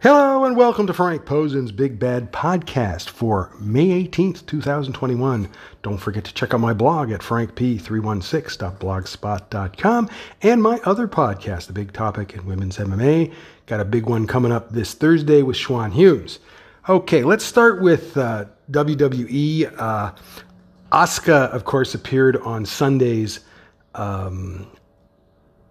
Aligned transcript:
Hello 0.00 0.44
and 0.44 0.56
welcome 0.56 0.86
to 0.86 0.94
Frank 0.94 1.26
Posen's 1.26 1.72
Big 1.72 1.98
Bad 1.98 2.32
Podcast 2.32 3.08
for 3.08 3.52
May 3.58 4.06
18th, 4.06 4.46
2021. 4.46 5.50
Don't 5.82 5.98
forget 5.98 6.22
to 6.22 6.32
check 6.32 6.54
out 6.54 6.60
my 6.60 6.72
blog 6.72 7.10
at 7.10 7.20
frankp316.blogspot.com 7.20 10.10
and 10.42 10.62
my 10.62 10.80
other 10.84 11.08
podcast, 11.08 11.66
The 11.66 11.72
Big 11.72 11.92
Topic 11.92 12.34
in 12.34 12.46
Women's 12.46 12.76
MMA. 12.76 13.34
Got 13.66 13.80
a 13.80 13.84
big 13.84 14.06
one 14.06 14.28
coming 14.28 14.52
up 14.52 14.70
this 14.70 14.94
Thursday 14.94 15.42
with 15.42 15.56
Schwan 15.56 15.92
Hughes. 15.92 16.38
Okay, 16.88 17.24
let's 17.24 17.44
start 17.44 17.82
with 17.82 18.16
uh, 18.16 18.44
WWE. 18.70 19.74
Uh, 19.76 20.12
Asuka, 20.92 21.50
of 21.50 21.64
course, 21.64 21.96
appeared 21.96 22.36
on 22.36 22.64
Sunday's 22.64 23.40
um, 23.96 24.68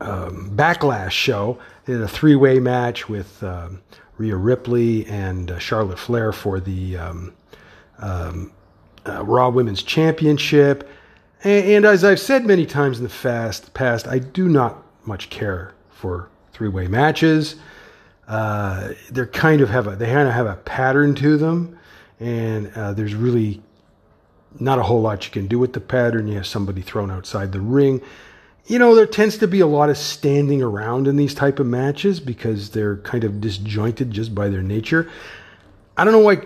um, 0.02 0.52
Backlash 0.54 1.12
show. 1.12 1.59
Did 1.86 2.02
a 2.02 2.09
three 2.09 2.36
way 2.36 2.59
match 2.59 3.07
with. 3.07 3.41
Um, 3.41 3.82
Rhea 4.18 4.36
Ripley 4.36 5.05
and 5.05 5.52
uh, 5.52 5.59
Charlotte 5.59 5.99
Flair 5.99 6.31
for 6.31 6.59
the 6.59 6.98
um, 6.98 7.34
um, 7.99 8.52
uh, 9.05 9.23
Raw 9.23 9.49
Women's 9.49 9.84
Championship. 9.84 10.90
And, 11.43 11.66
and, 11.66 11.85
as 11.85 12.03
I've 12.03 12.20
said 12.20 12.45
many 12.45 12.66
times 12.66 12.98
in 12.98 13.03
the 13.03 13.09
fast, 13.09 13.73
past, 13.73 14.07
I 14.07 14.20
do 14.20 14.48
not 14.48 14.84
much 15.05 15.30
care 15.30 15.73
for 15.91 16.30
three 16.52 16.70
way 16.70 16.88
matches. 16.88 17.55
Uh, 18.27 18.90
they're 19.12 19.27
kind 19.27 19.62
of 19.62 19.70
have 19.70 19.88
a 19.88 19.95
they 19.95 20.07
kind 20.07 20.27
of 20.27 20.34
have 20.34 20.48
a 20.48 20.55
pattern 20.55 21.15
to 21.15 21.38
them, 21.38 21.77
and 22.20 22.71
uh, 22.76 22.91
there's 22.93 23.13
really 23.13 23.62
not 24.59 24.79
a 24.79 24.84
whole 24.84 25.02
lot 25.02 25.26
you 25.26 25.31
can 25.31 25.48
do 25.48 25.59
with 25.59 25.73
the 25.73 25.79
pattern. 25.79 26.27
You 26.27 26.35
have 26.35 26.48
somebody 26.48 26.81
thrown 26.81 27.12
outside 27.12 27.52
the 27.52 27.62
ring 27.62 28.02
you 28.67 28.77
know, 28.77 28.95
there 28.95 29.07
tends 29.07 29.38
to 29.38 29.48
be 29.48 29.62
a 29.62 29.67
lot 29.67 29.89
of 29.89 29.98
standing 29.98 30.62
around 30.62 31.07
in 31.07 31.16
these 31.16 31.34
type 31.34 31.59
of 31.59 31.66
matches 31.66 32.20
because 32.20 32.71
they're 32.71 32.98
kind 32.98 33.23
of 33.23 33.40
disjointed 33.40 34.12
just 34.12 34.35
by 34.35 34.49
their 34.49 34.62
nature. 34.62 35.09
I 35.95 36.03
don't 36.03 36.13
know 36.13 36.20
why 36.20 36.41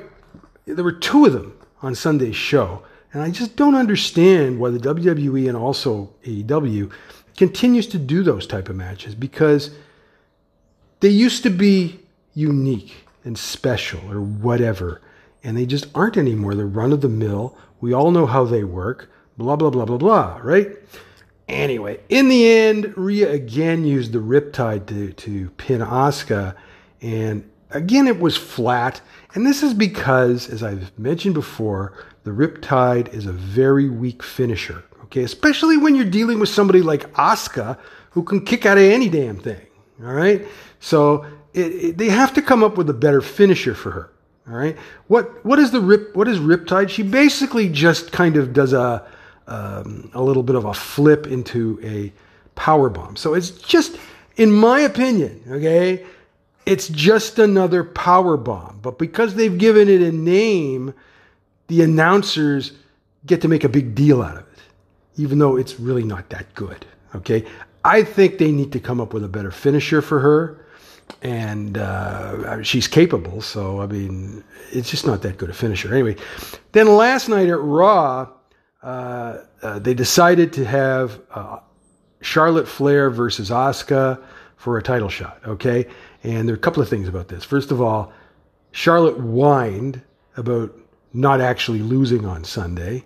there 0.65 0.83
were 0.83 0.91
two 0.91 1.25
of 1.25 1.33
them 1.33 1.57
on 1.81 1.95
Sunday's 1.95 2.35
show, 2.35 2.83
and 3.11 3.23
I 3.23 3.31
just 3.31 3.55
don't 3.55 3.73
understand 3.73 4.59
why 4.59 4.69
the 4.69 4.79
WWE 4.79 5.47
and 5.47 5.57
also 5.57 6.13
AEW 6.23 6.91
continues 7.35 7.87
to 7.87 7.97
do 7.97 8.21
those 8.21 8.45
type 8.45 8.69
of 8.69 8.75
matches 8.75 9.15
because 9.15 9.71
they 10.99 11.09
used 11.09 11.41
to 11.43 11.49
be 11.49 11.99
unique 12.35 12.93
and 13.23 13.35
special 13.35 13.99
or 14.11 14.21
whatever, 14.21 15.01
and 15.43 15.57
they 15.57 15.65
just 15.65 15.87
aren't 15.95 16.17
anymore. 16.17 16.53
They're 16.53 16.67
run 16.67 16.93
of 16.93 17.01
the 17.01 17.09
mill. 17.09 17.57
We 17.79 17.93
all 17.93 18.11
know 18.11 18.27
how 18.27 18.45
they 18.45 18.63
work. 18.63 19.09
Blah 19.37 19.55
blah 19.55 19.71
blah 19.71 19.85
blah 19.85 19.97
blah. 19.97 20.39
Right? 20.43 20.77
Anyway, 21.47 21.99
in 22.09 22.29
the 22.29 22.49
end, 22.49 22.93
Rhea 22.95 23.29
again 23.31 23.83
used 23.83 24.13
the 24.13 24.19
Riptide 24.19 24.85
to, 24.87 25.11
to 25.13 25.49
pin 25.51 25.81
Asuka, 25.81 26.55
and 27.01 27.49
again 27.71 28.07
it 28.07 28.19
was 28.19 28.37
flat. 28.37 29.01
And 29.33 29.45
this 29.45 29.63
is 29.63 29.73
because, 29.73 30.49
as 30.49 30.63
I've 30.63 30.97
mentioned 30.97 31.33
before, 31.33 31.93
the 32.23 32.31
Riptide 32.31 33.13
is 33.13 33.25
a 33.25 33.31
very 33.31 33.89
weak 33.89 34.23
finisher. 34.23 34.83
Okay, 35.03 35.23
especially 35.23 35.75
when 35.75 35.95
you're 35.95 36.05
dealing 36.05 36.39
with 36.39 36.49
somebody 36.49 36.81
like 36.81 37.11
Asuka 37.13 37.77
who 38.11 38.23
can 38.23 38.45
kick 38.45 38.65
out 38.65 38.77
of 38.77 38.83
any 38.83 39.09
damn 39.09 39.37
thing. 39.37 39.65
All 40.01 40.13
right, 40.13 40.47
so 40.79 41.25
it, 41.53 41.59
it, 41.59 41.97
they 41.97 42.09
have 42.09 42.33
to 42.33 42.41
come 42.41 42.63
up 42.63 42.77
with 42.77 42.89
a 42.89 42.93
better 42.93 43.21
finisher 43.21 43.75
for 43.75 43.91
her. 43.91 44.09
All 44.47 44.55
right, 44.55 44.77
what 45.07 45.43
what 45.45 45.59
is 45.59 45.71
the 45.71 45.81
rip? 45.81 46.15
What 46.15 46.27
is 46.27 46.39
Riptide? 46.39 46.89
She 46.89 47.03
basically 47.03 47.67
just 47.67 48.11
kind 48.11 48.37
of 48.37 48.53
does 48.53 48.73
a 48.73 49.05
um, 49.47 50.09
a 50.13 50.21
little 50.21 50.43
bit 50.43 50.55
of 50.55 50.65
a 50.65 50.73
flip 50.73 51.27
into 51.27 51.79
a 51.83 52.11
power 52.55 52.89
bomb. 52.89 53.15
So 53.15 53.33
it's 53.33 53.51
just, 53.51 53.97
in 54.37 54.51
my 54.51 54.81
opinion, 54.81 55.43
okay, 55.49 56.05
it's 56.65 56.87
just 56.89 57.39
another 57.39 57.83
power 57.83 58.37
bomb. 58.37 58.79
But 58.81 58.97
because 58.99 59.35
they've 59.35 59.57
given 59.57 59.89
it 59.89 60.01
a 60.01 60.11
name, 60.11 60.93
the 61.67 61.81
announcers 61.81 62.73
get 63.25 63.41
to 63.41 63.47
make 63.47 63.63
a 63.63 63.69
big 63.69 63.95
deal 63.95 64.21
out 64.21 64.37
of 64.37 64.43
it, 64.43 64.59
even 65.17 65.39
though 65.39 65.57
it's 65.57 65.79
really 65.79 66.03
not 66.03 66.29
that 66.29 66.53
good. 66.53 66.85
Okay, 67.15 67.45
I 67.83 68.03
think 68.03 68.37
they 68.37 68.51
need 68.51 68.71
to 68.71 68.79
come 68.79 69.01
up 69.01 69.13
with 69.13 69.23
a 69.23 69.27
better 69.27 69.51
finisher 69.51 70.01
for 70.01 70.19
her, 70.19 70.65
and 71.21 71.77
uh, 71.77 72.61
she's 72.63 72.87
capable. 72.87 73.41
So 73.41 73.81
I 73.81 73.87
mean, 73.87 74.43
it's 74.71 74.89
just 74.89 75.05
not 75.05 75.21
that 75.23 75.37
good 75.37 75.49
a 75.49 75.53
finisher. 75.53 75.93
Anyway, 75.93 76.15
then 76.71 76.95
last 76.95 77.27
night 77.27 77.49
at 77.49 77.59
Raw 77.59 78.29
uh, 78.83 79.37
uh, 79.61 79.79
they 79.79 79.93
decided 79.93 80.53
to 80.53 80.65
have 80.65 81.19
uh, 81.31 81.59
Charlotte 82.21 82.67
Flair 82.67 83.09
versus 83.09 83.49
Asuka 83.49 84.21
for 84.57 84.77
a 84.77 84.83
title 84.83 85.09
shot. 85.09 85.39
Okay, 85.45 85.87
and 86.23 86.47
there 86.47 86.55
are 86.55 86.57
a 86.57 86.61
couple 86.61 86.81
of 86.81 86.89
things 86.89 87.07
about 87.07 87.27
this. 87.27 87.43
First 87.43 87.71
of 87.71 87.81
all, 87.81 88.11
Charlotte 88.71 89.17
whined 89.17 90.01
about 90.37 90.77
not 91.13 91.41
actually 91.41 91.79
losing 91.79 92.25
on 92.25 92.43
Sunday. 92.43 93.03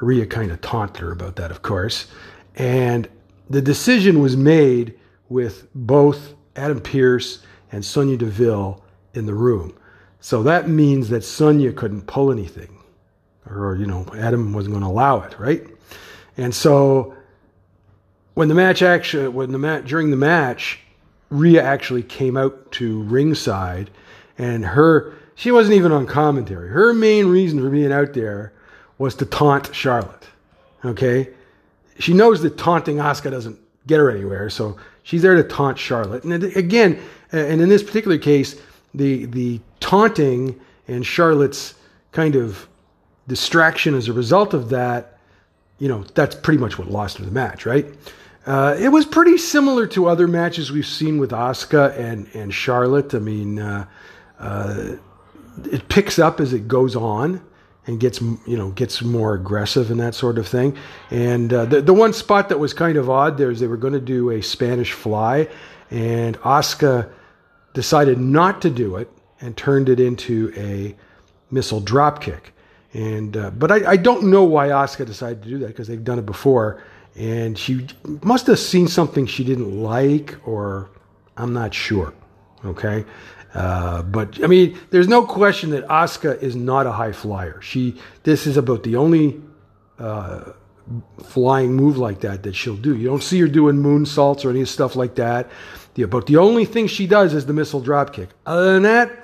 Rhea 0.00 0.26
kind 0.26 0.50
of 0.50 0.60
taunted 0.60 0.98
her 0.98 1.12
about 1.12 1.36
that, 1.36 1.50
of 1.50 1.62
course. 1.62 2.08
And 2.56 3.08
the 3.48 3.62
decision 3.62 4.20
was 4.20 4.36
made 4.36 4.98
with 5.28 5.66
both 5.74 6.34
Adam 6.56 6.80
Pearce 6.80 7.42
and 7.70 7.84
Sonya 7.84 8.18
Deville 8.18 8.84
in 9.14 9.26
the 9.26 9.34
room. 9.34 9.74
So 10.20 10.42
that 10.42 10.68
means 10.68 11.08
that 11.08 11.24
Sonya 11.24 11.72
couldn't 11.72 12.06
pull 12.06 12.30
anything 12.30 12.81
or 13.48 13.76
you 13.76 13.86
know 13.86 14.06
Adam 14.16 14.52
wasn't 14.52 14.72
going 14.72 14.82
to 14.82 14.88
allow 14.88 15.20
it, 15.20 15.38
right? 15.38 15.66
And 16.36 16.54
so 16.54 17.14
when 18.34 18.48
the 18.48 18.54
match 18.54 18.82
actually 18.82 19.28
when 19.28 19.52
the 19.52 19.58
match 19.58 19.84
during 19.86 20.10
the 20.10 20.16
match, 20.16 20.80
Rhea 21.30 21.62
actually 21.62 22.02
came 22.02 22.36
out 22.36 22.72
to 22.72 23.02
ringside, 23.02 23.90
and 24.38 24.64
her 24.64 25.14
she 25.34 25.50
wasn't 25.50 25.76
even 25.76 25.92
on 25.92 26.06
commentary. 26.06 26.68
Her 26.68 26.92
main 26.92 27.26
reason 27.26 27.60
for 27.60 27.70
being 27.70 27.92
out 27.92 28.12
there 28.12 28.52
was 28.98 29.14
to 29.16 29.26
taunt 29.26 29.74
Charlotte. 29.74 30.28
Okay, 30.84 31.28
she 31.98 32.12
knows 32.12 32.42
that 32.42 32.58
taunting 32.58 32.96
Asuka 32.96 33.30
doesn't 33.30 33.58
get 33.86 33.98
her 33.98 34.10
anywhere, 34.10 34.50
so 34.50 34.76
she's 35.02 35.22
there 35.22 35.34
to 35.34 35.42
taunt 35.42 35.78
Charlotte. 35.78 36.24
And 36.24 36.44
again, 36.44 37.00
and 37.32 37.60
in 37.60 37.68
this 37.68 37.82
particular 37.82 38.18
case, 38.18 38.60
the 38.94 39.26
the 39.26 39.60
taunting 39.80 40.58
and 40.88 41.04
Charlotte's 41.04 41.74
kind 42.12 42.36
of 42.36 42.68
distraction 43.26 43.94
as 43.94 44.08
a 44.08 44.12
result 44.12 44.54
of 44.54 44.70
that, 44.70 45.18
you 45.78 45.88
know, 45.88 46.04
that's 46.14 46.34
pretty 46.34 46.58
much 46.58 46.78
what 46.78 46.88
lost 46.90 47.18
her 47.18 47.24
the 47.24 47.30
match, 47.30 47.66
right? 47.66 47.86
Uh, 48.46 48.76
it 48.78 48.88
was 48.88 49.06
pretty 49.06 49.38
similar 49.38 49.86
to 49.86 50.08
other 50.08 50.26
matches 50.26 50.72
we've 50.72 50.86
seen 50.86 51.18
with 51.18 51.30
Asuka 51.30 51.96
and, 51.96 52.28
and 52.34 52.52
Charlotte. 52.52 53.14
I 53.14 53.20
mean, 53.20 53.60
uh, 53.60 53.86
uh, 54.38 54.96
it 55.70 55.88
picks 55.88 56.18
up 56.18 56.40
as 56.40 56.52
it 56.52 56.66
goes 56.66 56.96
on 56.96 57.40
and 57.86 57.98
gets 57.98 58.20
you 58.20 58.56
know 58.56 58.70
gets 58.70 59.02
more 59.02 59.34
aggressive 59.34 59.90
and 59.90 60.00
that 60.00 60.14
sort 60.14 60.38
of 60.38 60.46
thing. 60.46 60.76
And 61.10 61.52
uh, 61.52 61.64
the 61.66 61.80
the 61.80 61.94
one 61.94 62.12
spot 62.12 62.48
that 62.48 62.58
was 62.58 62.74
kind 62.74 62.96
of 62.96 63.10
odd 63.10 63.38
there 63.38 63.50
is 63.50 63.60
they 63.60 63.66
were 63.66 63.76
going 63.76 63.92
to 63.92 64.00
do 64.00 64.30
a 64.30 64.42
Spanish 64.42 64.92
fly, 64.92 65.48
and 65.90 66.38
Asuka 66.40 67.10
decided 67.74 68.18
not 68.18 68.62
to 68.62 68.70
do 68.70 68.96
it 68.96 69.10
and 69.40 69.56
turned 69.56 69.88
it 69.88 69.98
into 69.98 70.52
a 70.56 70.94
missile 71.52 71.80
drop 71.80 72.20
kick. 72.20 72.52
And 72.94 73.36
uh, 73.36 73.50
but 73.50 73.72
I, 73.72 73.92
I, 73.92 73.96
don't 73.96 74.24
know 74.24 74.44
why 74.44 74.68
Asuka 74.68 75.06
decided 75.06 75.42
to 75.44 75.48
do 75.48 75.58
that 75.60 75.68
because 75.68 75.88
they've 75.88 76.04
done 76.04 76.18
it 76.18 76.26
before, 76.26 76.82
and 77.16 77.58
she 77.58 77.86
must 78.22 78.46
have 78.48 78.58
seen 78.58 78.86
something 78.86 79.24
she 79.24 79.44
didn't 79.44 79.82
like, 79.82 80.36
or 80.46 80.90
I'm 81.38 81.54
not 81.54 81.72
sure. 81.72 82.12
Okay, 82.66 83.06
uh, 83.54 84.02
but 84.02 84.44
I 84.44 84.46
mean, 84.46 84.78
there's 84.90 85.08
no 85.08 85.24
question 85.24 85.70
that 85.70 85.88
Asuka 85.88 86.42
is 86.42 86.54
not 86.54 86.86
a 86.86 86.92
high 86.92 87.12
flyer. 87.12 87.62
She 87.62 87.98
this 88.24 88.46
is 88.46 88.58
about 88.58 88.82
the 88.82 88.96
only 88.96 89.40
uh, 89.98 90.52
flying 91.22 91.74
move 91.74 91.96
like 91.96 92.20
that 92.20 92.42
that 92.42 92.54
she'll 92.54 92.76
do. 92.76 92.96
You 92.96 93.08
don't 93.08 93.22
see 93.22 93.40
her 93.40 93.48
doing 93.48 93.76
moonsaults 93.76 94.44
or 94.44 94.50
any 94.50 94.64
stuff 94.66 94.96
like 94.96 95.14
that. 95.14 95.50
The, 95.94 96.04
but 96.04 96.26
the 96.26 96.36
only 96.36 96.64
thing 96.64 96.86
she 96.86 97.06
does 97.06 97.34
is 97.34 97.46
the 97.46 97.52
missile 97.52 97.80
drop 97.80 98.12
kick. 98.12 98.30
Other 98.46 98.74
than 98.74 98.82
that, 98.82 99.21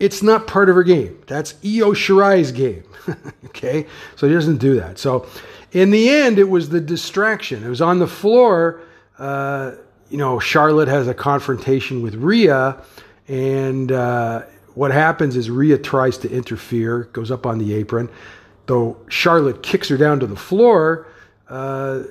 it's 0.00 0.22
not 0.22 0.46
part 0.46 0.70
of 0.70 0.74
her 0.74 0.82
game. 0.82 1.22
That's 1.26 1.52
Io 1.62 1.92
Shirai's 1.92 2.50
game. 2.50 2.82
okay? 3.44 3.86
So 4.16 4.26
he 4.26 4.34
doesn't 4.34 4.56
do 4.56 4.74
that. 4.76 4.98
So 4.98 5.28
in 5.72 5.90
the 5.90 6.08
end, 6.08 6.38
it 6.38 6.48
was 6.48 6.70
the 6.70 6.80
distraction. 6.80 7.62
It 7.62 7.68
was 7.68 7.82
on 7.82 7.98
the 7.98 8.06
floor. 8.06 8.80
Uh, 9.18 9.72
you 10.08 10.16
know, 10.16 10.40
Charlotte 10.40 10.88
has 10.88 11.06
a 11.06 11.14
confrontation 11.14 12.02
with 12.02 12.14
Rhea, 12.16 12.82
and 13.28 13.92
uh, 13.92 14.42
what 14.74 14.90
happens 14.90 15.36
is 15.36 15.50
Rhea 15.50 15.78
tries 15.78 16.18
to 16.18 16.30
interfere, 16.30 17.04
goes 17.12 17.30
up 17.30 17.46
on 17.46 17.58
the 17.58 17.74
apron. 17.74 18.08
Though 18.66 18.96
Charlotte 19.08 19.62
kicks 19.62 19.88
her 19.88 19.96
down 19.96 20.18
to 20.20 20.26
the 20.26 20.36
floor, 20.36 21.06
uh, 21.48 22.04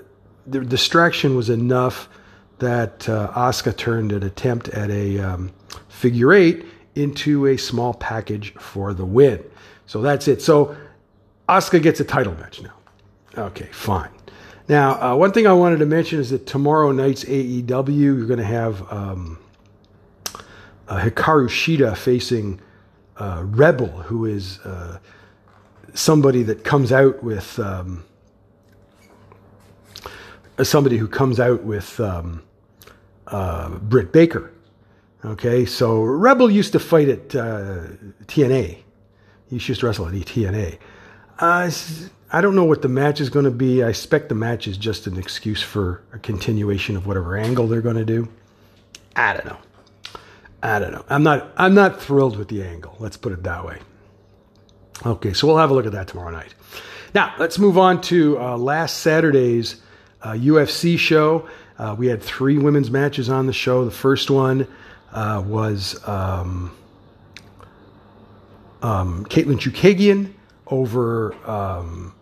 the 0.45 0.61
distraction 0.61 1.35
was 1.35 1.49
enough 1.49 2.07
that 2.59 3.09
uh, 3.09 3.31
Asuka 3.35 3.75
turned 3.75 4.11
an 4.11 4.23
attempt 4.23 4.69
at 4.69 4.89
a 4.91 5.19
um, 5.19 5.51
figure 5.87 6.33
eight 6.33 6.65
into 6.99 7.47
a 7.47 7.57
small 7.57 7.93
package 7.93 8.53
for 8.55 8.93
the 8.93 9.05
win. 9.05 9.43
So 9.85 10.01
that's 10.01 10.27
it. 10.27 10.41
So 10.41 10.75
Asuka 11.47 11.81
gets 11.81 11.99
a 11.99 12.03
title 12.03 12.33
match 12.35 12.61
now. 12.61 12.73
Okay, 13.37 13.67
fine. 13.71 14.09
Now, 14.67 15.01
uh, 15.01 15.15
one 15.15 15.31
thing 15.31 15.47
I 15.47 15.53
wanted 15.53 15.79
to 15.79 15.85
mention 15.87 16.19
is 16.19 16.29
that 16.29 16.45
tomorrow 16.45 16.91
night's 16.91 17.23
AEW, 17.23 17.97
you're 17.97 18.25
going 18.27 18.39
to 18.39 18.45
have 18.45 18.91
um, 18.91 19.39
uh, 20.87 20.99
Hikaru 20.99 21.47
Shida 21.47 21.97
facing 21.97 22.61
uh, 23.17 23.43
Rebel, 23.45 23.87
who 23.87 24.25
is 24.25 24.59
uh, 24.59 24.99
somebody 25.93 26.43
that 26.43 26.63
comes 26.63 26.91
out 26.91 27.23
with 27.23 27.57
um, 27.59 28.03
somebody 30.63 30.97
who 30.97 31.07
comes 31.07 31.39
out 31.39 31.63
with 31.63 31.99
um, 31.99 32.43
uh, 33.27 33.69
Britt 33.69 34.11
Baker. 34.11 34.51
Okay, 35.23 35.65
so 35.65 36.01
Rebel 36.01 36.49
used 36.49 36.71
to 36.73 36.79
fight 36.79 37.09
at 37.09 37.35
uh, 37.35 37.87
TNA. 38.25 38.77
He 39.49 39.55
used 39.55 39.79
to 39.79 39.85
wrestle 39.85 40.07
at 40.07 40.13
TNA. 40.13 40.77
Uh, 41.39 41.69
I 42.31 42.41
don't 42.41 42.55
know 42.55 42.63
what 42.63 42.81
the 42.81 42.87
match 42.87 43.19
is 43.19 43.29
going 43.29 43.45
to 43.45 43.51
be. 43.51 43.83
I 43.83 43.89
expect 43.89 44.29
the 44.29 44.35
match 44.35 44.67
is 44.67 44.77
just 44.77 45.07
an 45.07 45.17
excuse 45.17 45.61
for 45.61 46.03
a 46.13 46.19
continuation 46.19 46.95
of 46.95 47.05
whatever 47.05 47.35
angle 47.35 47.67
they're 47.67 47.81
going 47.81 47.97
to 47.97 48.05
do. 48.05 48.29
I 49.15 49.33
don't 49.33 49.45
know. 49.45 49.57
I 50.61 50.79
don't 50.79 50.91
know. 50.91 51.05
I'm 51.09 51.23
not. 51.23 51.51
I'm 51.57 51.73
not 51.73 52.01
thrilled 52.01 52.37
with 52.37 52.49
the 52.49 52.63
angle. 52.63 52.95
Let's 52.99 53.17
put 53.17 53.33
it 53.33 53.43
that 53.43 53.65
way. 53.65 53.79
Okay, 55.05 55.33
so 55.33 55.47
we'll 55.47 55.57
have 55.57 55.71
a 55.71 55.73
look 55.73 55.85
at 55.85 55.93
that 55.93 56.07
tomorrow 56.09 56.31
night. 56.31 56.53
Now 57.15 57.33
let's 57.39 57.57
move 57.57 57.77
on 57.77 58.01
to 58.01 58.39
uh, 58.39 58.57
last 58.57 58.97
Saturday's 58.99 59.81
uh, 60.21 60.31
UFC 60.31 60.99
show. 60.99 61.49
Uh, 61.77 61.95
we 61.97 62.07
had 62.07 62.21
three 62.21 62.57
women's 62.57 62.91
matches 62.91 63.29
on 63.29 63.47
the 63.47 63.53
show. 63.53 63.85
The 63.85 63.91
first 63.91 64.29
one 64.29 64.67
uh, 65.11 65.43
was 65.45 65.99
um, 66.07 66.75
um, 68.81 69.25
Katlyn 69.25 69.59
Chookagian 69.59 70.33
over 70.67 71.33
um, 71.49 72.13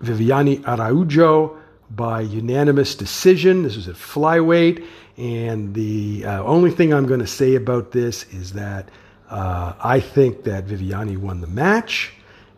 Viviane 0.00 0.64
Araujo 0.66 1.58
by 1.90 2.20
unanimous 2.20 2.94
decision. 2.94 3.62
This 3.62 3.76
was 3.76 3.88
at 3.88 3.96
flyweight. 3.96 4.86
And 5.16 5.74
the 5.74 6.24
uh, 6.24 6.42
only 6.44 6.70
thing 6.70 6.94
I'm 6.94 7.06
going 7.06 7.20
to 7.20 7.26
say 7.26 7.56
about 7.56 7.90
this 7.90 8.24
is 8.32 8.52
that 8.52 8.88
uh, 9.28 9.74
I 9.80 10.00
think 10.00 10.44
that 10.44 10.66
Viviani 10.66 11.16
won 11.16 11.40
the 11.40 11.46
match 11.46 12.12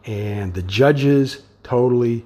and 0.05 0.53
the 0.55 0.63
judges 0.63 1.43
totally 1.63 2.25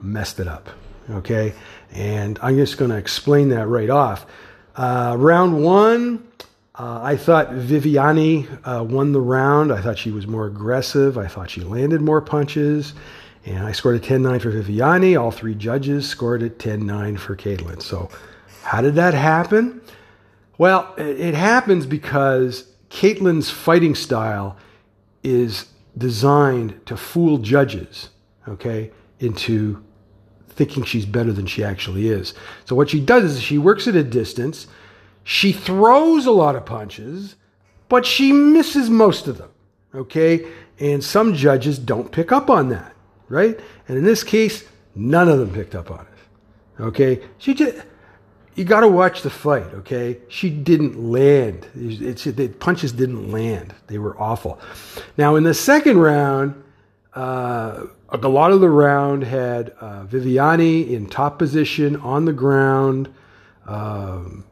messed 0.00 0.38
it 0.38 0.46
up. 0.46 0.68
Okay. 1.10 1.54
And 1.92 2.38
I'm 2.40 2.56
just 2.56 2.78
going 2.78 2.90
to 2.90 2.96
explain 2.96 3.48
that 3.50 3.66
right 3.66 3.90
off. 3.90 4.26
Uh, 4.76 5.16
round 5.18 5.62
one, 5.62 6.26
uh, 6.76 7.00
I 7.02 7.16
thought 7.16 7.50
Viviani 7.50 8.48
uh, 8.64 8.82
won 8.82 9.12
the 9.12 9.20
round. 9.20 9.72
I 9.72 9.80
thought 9.80 9.96
she 9.96 10.10
was 10.10 10.26
more 10.26 10.46
aggressive. 10.46 11.16
I 11.16 11.28
thought 11.28 11.50
she 11.50 11.60
landed 11.60 12.00
more 12.00 12.20
punches. 12.20 12.94
And 13.46 13.64
I 13.64 13.72
scored 13.72 13.96
a 13.96 14.00
10 14.00 14.22
9 14.22 14.40
for 14.40 14.50
Viviani. 14.50 15.20
All 15.20 15.30
three 15.30 15.54
judges 15.54 16.08
scored 16.08 16.42
a 16.42 16.48
10 16.48 16.84
9 16.84 17.16
for 17.16 17.36
Katlyn. 17.36 17.80
So, 17.80 18.10
how 18.62 18.80
did 18.80 18.94
that 18.96 19.14
happen? 19.14 19.82
Well, 20.58 20.94
it 20.96 21.34
happens 21.34 21.86
because 21.86 22.68
Katlyn's 22.88 23.50
fighting 23.50 23.94
style 23.94 24.56
is 25.22 25.66
designed 25.96 26.84
to 26.86 26.96
fool 26.96 27.38
judges, 27.38 28.10
okay, 28.48 28.90
into 29.20 29.82
thinking 30.48 30.84
she's 30.84 31.06
better 31.06 31.32
than 31.32 31.46
she 31.46 31.62
actually 31.62 32.08
is. 32.08 32.34
So, 32.64 32.74
what 32.74 32.90
she 32.90 33.00
does 33.00 33.24
is 33.24 33.42
she 33.42 33.58
works 33.58 33.86
at 33.86 33.94
a 33.94 34.04
distance, 34.04 34.66
she 35.24 35.52
throws 35.52 36.26
a 36.26 36.30
lot 36.30 36.54
of 36.54 36.64
punches, 36.64 37.34
but 37.88 38.06
she 38.06 38.32
misses 38.32 38.88
most 38.88 39.26
of 39.26 39.38
them, 39.38 39.50
okay? 39.94 40.46
And 40.78 41.02
some 41.02 41.34
judges 41.34 41.78
don't 41.78 42.12
pick 42.12 42.30
up 42.30 42.48
on 42.48 42.68
that 42.68 42.94
right? 43.28 43.58
And 43.88 43.98
in 43.98 44.04
this 44.04 44.22
case, 44.22 44.64
none 44.94 45.28
of 45.28 45.38
them 45.38 45.52
picked 45.52 45.74
up 45.74 45.90
on 45.90 46.00
it. 46.00 46.82
Okay, 46.82 47.22
she 47.38 47.54
just 47.54 47.84
you 48.54 48.64
got 48.64 48.80
to 48.80 48.88
watch 48.88 49.22
the 49.22 49.30
fight. 49.30 49.72
Okay, 49.74 50.18
she 50.28 50.50
didn't 50.50 51.10
land. 51.10 51.66
It's, 51.74 52.24
the 52.24 52.48
punches 52.48 52.92
didn't 52.92 53.30
land. 53.30 53.74
They 53.86 53.98
were 53.98 54.20
awful. 54.20 54.60
Now 55.16 55.36
in 55.36 55.44
the 55.44 55.54
second 55.54 55.98
round, 55.98 56.62
uh, 57.14 57.86
a 58.10 58.28
lot 58.28 58.52
of 58.52 58.60
the 58.60 58.68
round 58.68 59.24
had 59.24 59.70
uh, 59.80 60.04
Viviane 60.04 60.88
in 60.88 61.06
top 61.08 61.38
position 61.38 61.96
on 61.96 62.24
the 62.24 62.32
ground. 62.32 63.12
Um, 63.66 64.44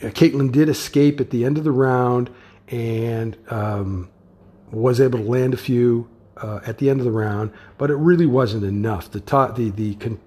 Katlyn 0.00 0.52
did 0.52 0.68
escape 0.68 1.20
at 1.20 1.30
the 1.30 1.44
end 1.44 1.58
of 1.58 1.64
the 1.64 1.72
round 1.72 2.30
and 2.68 3.36
um, 3.48 4.08
was 4.70 5.00
able 5.00 5.18
to 5.18 5.24
land 5.24 5.54
a 5.54 5.58
few 5.58 6.08
uh, 6.36 6.60
at 6.66 6.78
the 6.78 6.90
end 6.90 7.00
of 7.00 7.04
the 7.04 7.12
round, 7.12 7.52
but 7.78 7.90
it 7.90 7.96
really 7.96 8.26
wasn't 8.26 8.64
enough. 8.64 9.10
The 9.10 9.20
top, 9.20 9.56
the 9.56 9.70
the 9.70 9.94
con- 9.96 10.20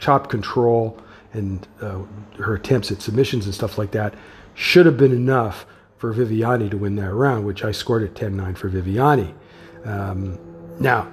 top 0.00 0.28
control 0.28 1.00
and 1.32 1.66
uh, 1.80 2.00
her 2.38 2.54
attempts 2.54 2.90
at 2.90 3.00
submissions 3.00 3.46
and 3.46 3.54
stuff 3.54 3.78
like 3.78 3.92
that 3.92 4.14
should 4.54 4.86
have 4.86 4.96
been 4.96 5.12
enough 5.12 5.64
for 5.96 6.12
Viviani 6.12 6.70
to 6.70 6.76
win 6.76 6.96
that 6.96 7.12
round, 7.12 7.46
which 7.46 7.64
I 7.64 7.70
scored 7.70 8.02
at 8.02 8.14
10-9 8.14 8.58
for 8.58 8.68
Viviani. 8.68 9.32
Um, 9.84 10.38
now, 10.78 11.10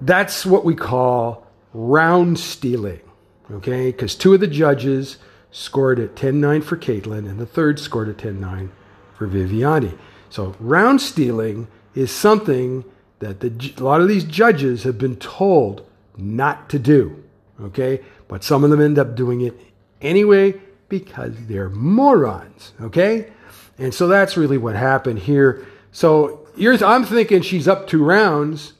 that's 0.00 0.46
what 0.46 0.64
we 0.64 0.74
call 0.74 1.46
round 1.72 2.38
stealing, 2.38 3.00
okay? 3.50 3.90
Because 3.90 4.14
two 4.14 4.32
of 4.32 4.40
the 4.40 4.46
judges 4.46 5.18
scored 5.54 6.00
at 6.00 6.16
10-9 6.16 6.64
for 6.64 6.76
Katlyn, 6.76 7.28
and 7.28 7.38
the 7.38 7.46
third 7.46 7.78
scored 7.78 8.08
at 8.08 8.16
10-9 8.16 8.70
for 9.16 9.28
Viviani. 9.28 9.96
So 10.28 10.56
round 10.58 11.00
stealing 11.00 11.68
is 11.94 12.10
something 12.10 12.84
that 13.20 13.38
the, 13.38 13.72
a 13.78 13.84
lot 13.84 14.00
of 14.00 14.08
these 14.08 14.24
judges 14.24 14.82
have 14.82 14.98
been 14.98 15.14
told 15.14 15.88
not 16.16 16.68
to 16.70 16.80
do. 16.80 17.22
Okay? 17.60 18.00
But 18.26 18.42
some 18.42 18.64
of 18.64 18.70
them 18.70 18.80
end 18.80 18.98
up 18.98 19.14
doing 19.14 19.42
it 19.42 19.54
anyway 20.02 20.60
because 20.88 21.34
they're 21.46 21.70
morons. 21.70 22.72
Okay? 22.80 23.32
And 23.78 23.94
so 23.94 24.08
that's 24.08 24.36
really 24.36 24.58
what 24.58 24.74
happened 24.74 25.20
here. 25.20 25.64
So 25.92 26.48
I'm 26.58 27.04
thinking 27.04 27.42
she's 27.42 27.68
up 27.68 27.86
two 27.86 28.02
rounds 28.02 28.72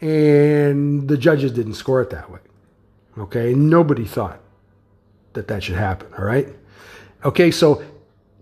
and 0.00 1.06
the 1.06 1.18
judges 1.18 1.52
didn't 1.52 1.74
score 1.74 2.00
it 2.00 2.08
that 2.10 2.30
way. 2.30 2.40
Okay? 3.18 3.52
Nobody 3.52 4.06
thought 4.06 4.40
that 5.34 5.48
that 5.48 5.62
should 5.62 5.76
happen. 5.76 6.08
All 6.18 6.24
right? 6.24 6.48
Okay, 7.24 7.50
so 7.50 7.82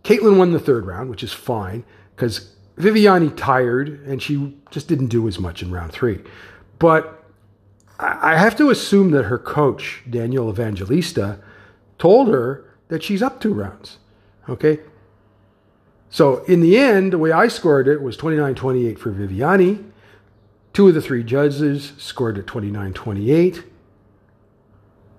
Katlyn 0.04 0.36
won 0.36 0.52
the 0.52 0.58
third 0.58 0.86
round, 0.86 1.10
which 1.10 1.22
is 1.22 1.32
fine 1.32 1.84
because 2.14 2.54
Viviani 2.76 3.36
tired 3.36 4.04
and 4.06 4.22
she 4.22 4.56
just 4.70 4.88
didn't 4.88 5.08
do 5.08 5.28
as 5.28 5.38
much 5.38 5.62
in 5.62 5.70
round 5.70 5.92
three. 5.92 6.20
But 6.78 7.22
I 7.98 8.36
have 8.36 8.56
to 8.56 8.70
assume 8.70 9.12
that 9.12 9.24
her 9.24 9.38
coach, 9.38 10.02
Daniel 10.08 10.50
Evangelista, 10.50 11.38
told 11.98 12.28
her 12.28 12.64
that 12.88 13.02
she's 13.02 13.22
up 13.22 13.40
two 13.40 13.54
rounds. 13.54 13.98
Okay? 14.48 14.80
So 16.10 16.44
in 16.44 16.60
the 16.60 16.76
end, 16.76 17.12
the 17.12 17.18
way 17.18 17.30
I 17.30 17.48
scored 17.48 17.86
it 17.86 18.02
was 18.02 18.16
29 18.16 18.54
28 18.54 18.98
for 18.98 19.12
Viviani. 19.12 19.84
Two 20.72 20.88
of 20.88 20.94
the 20.94 21.02
three 21.02 21.22
judges 21.22 21.92
scored 21.96 22.38
at 22.38 22.46
29 22.46 22.92
28. 22.92 23.62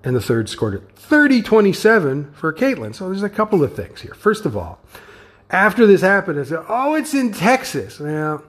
And 0.03 0.15
the 0.15 0.21
third 0.21 0.49
scored 0.49 0.75
at 0.75 0.97
30 0.97 1.41
27 1.41 2.33
for 2.33 2.51
Katlyn. 2.51 2.93
So 2.93 3.07
there's 3.07 3.23
a 3.23 3.29
couple 3.29 3.63
of 3.63 3.75
things 3.75 4.01
here. 4.01 4.13
First 4.13 4.45
of 4.45 4.57
all, 4.57 4.79
after 5.49 5.85
this 5.85 6.01
happened, 6.01 6.39
I 6.39 6.43
said, 6.43 6.65
oh, 6.67 6.95
it's 6.95 7.13
in 7.13 7.31
Texas. 7.31 7.99
Well, 7.99 8.43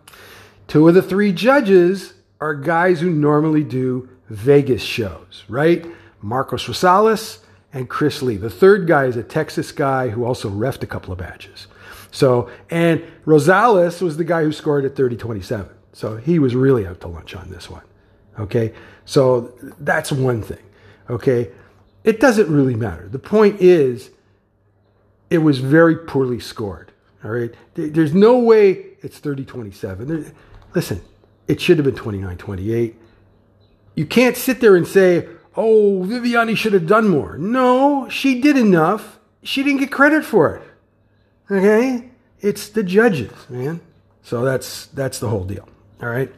two 0.66 0.88
of 0.88 0.94
the 0.94 1.02
three 1.02 1.32
judges 1.32 2.14
are 2.40 2.54
guys 2.54 3.00
who 3.00 3.11
normally 3.11 3.62
do 3.62 4.08
Vegas 4.30 4.82
shows, 4.82 5.44
right? 5.49 5.87
Marcos 6.20 6.66
Rosales 6.66 7.38
and 7.73 7.88
Chris 7.88 8.23
Lee. 8.23 8.37
The 8.37 8.50
third 8.50 8.87
guy 8.87 9.04
is 9.04 9.16
a 9.16 9.23
Texas 9.23 9.70
guy 9.70 10.08
who 10.08 10.25
also 10.25 10.49
refed 10.49 10.82
a 10.82 10.87
couple 10.87 11.12
of 11.12 11.18
matches. 11.18 11.66
So, 12.11 12.49
and 12.70 13.02
Rosales 13.26 14.00
was 14.00 14.16
the 14.16 14.25
guy 14.25 14.42
who 14.42 14.52
scored 14.52 14.84
at 14.84 14.96
30 14.96 15.16
27. 15.16 15.68
So 15.92 16.16
he 16.16 16.38
was 16.38 16.54
really 16.54 16.87
out 16.87 17.00
to 17.00 17.08
lunch 17.08 17.34
on 17.34 17.50
this 17.50 17.68
one. 17.68 17.82
Okay. 18.38 18.73
So 19.04 19.52
that's 19.80 20.11
one 20.11 20.42
thing. 20.42 20.63
Okay. 21.08 21.50
It 22.04 22.20
doesn't 22.20 22.49
really 22.49 22.75
matter. 22.75 23.08
The 23.08 23.18
point 23.18 23.61
is, 23.61 24.11
it 25.30 25.38
was 25.38 25.58
very 25.58 25.96
poorly 25.96 26.40
scored. 26.40 26.92
All 27.25 27.30
right. 27.30 27.54
There's 27.75 28.14
no 28.14 28.38
way 28.38 28.87
it's 29.00 29.18
30 29.18 29.44
27. 29.44 30.34
Listen, 30.75 31.00
it 31.49 31.61
should 31.61 31.78
have 31.78 31.84
been 31.84 31.94
29 31.94 32.37
28. 32.37 32.96
You 33.94 34.06
can't 34.06 34.37
sit 34.37 34.61
there 34.61 34.76
and 34.76 34.87
say, 34.87 35.28
oh, 35.56 36.04
Viviani 36.04 36.56
should 36.56 36.73
have 36.73 36.87
done 36.87 37.08
more. 37.08 37.38
No, 37.38 38.08
she 38.08 38.40
did 38.40 38.56
enough. 38.56 39.18
She 39.42 39.62
didn't 39.62 39.80
get 39.80 39.92
credit 39.92 40.25
for 40.25 40.56
it. 40.56 40.62
Okay? 41.50 42.11
It's 42.40 42.68
the 42.68 42.82
judges, 42.82 43.32
man. 43.49 43.80
So 44.23 44.44
that's 44.44 44.87
that's 44.87 45.18
the 45.18 45.28
whole 45.28 45.44
deal. 45.44 45.68
All 46.02 46.08
right. 46.08 46.32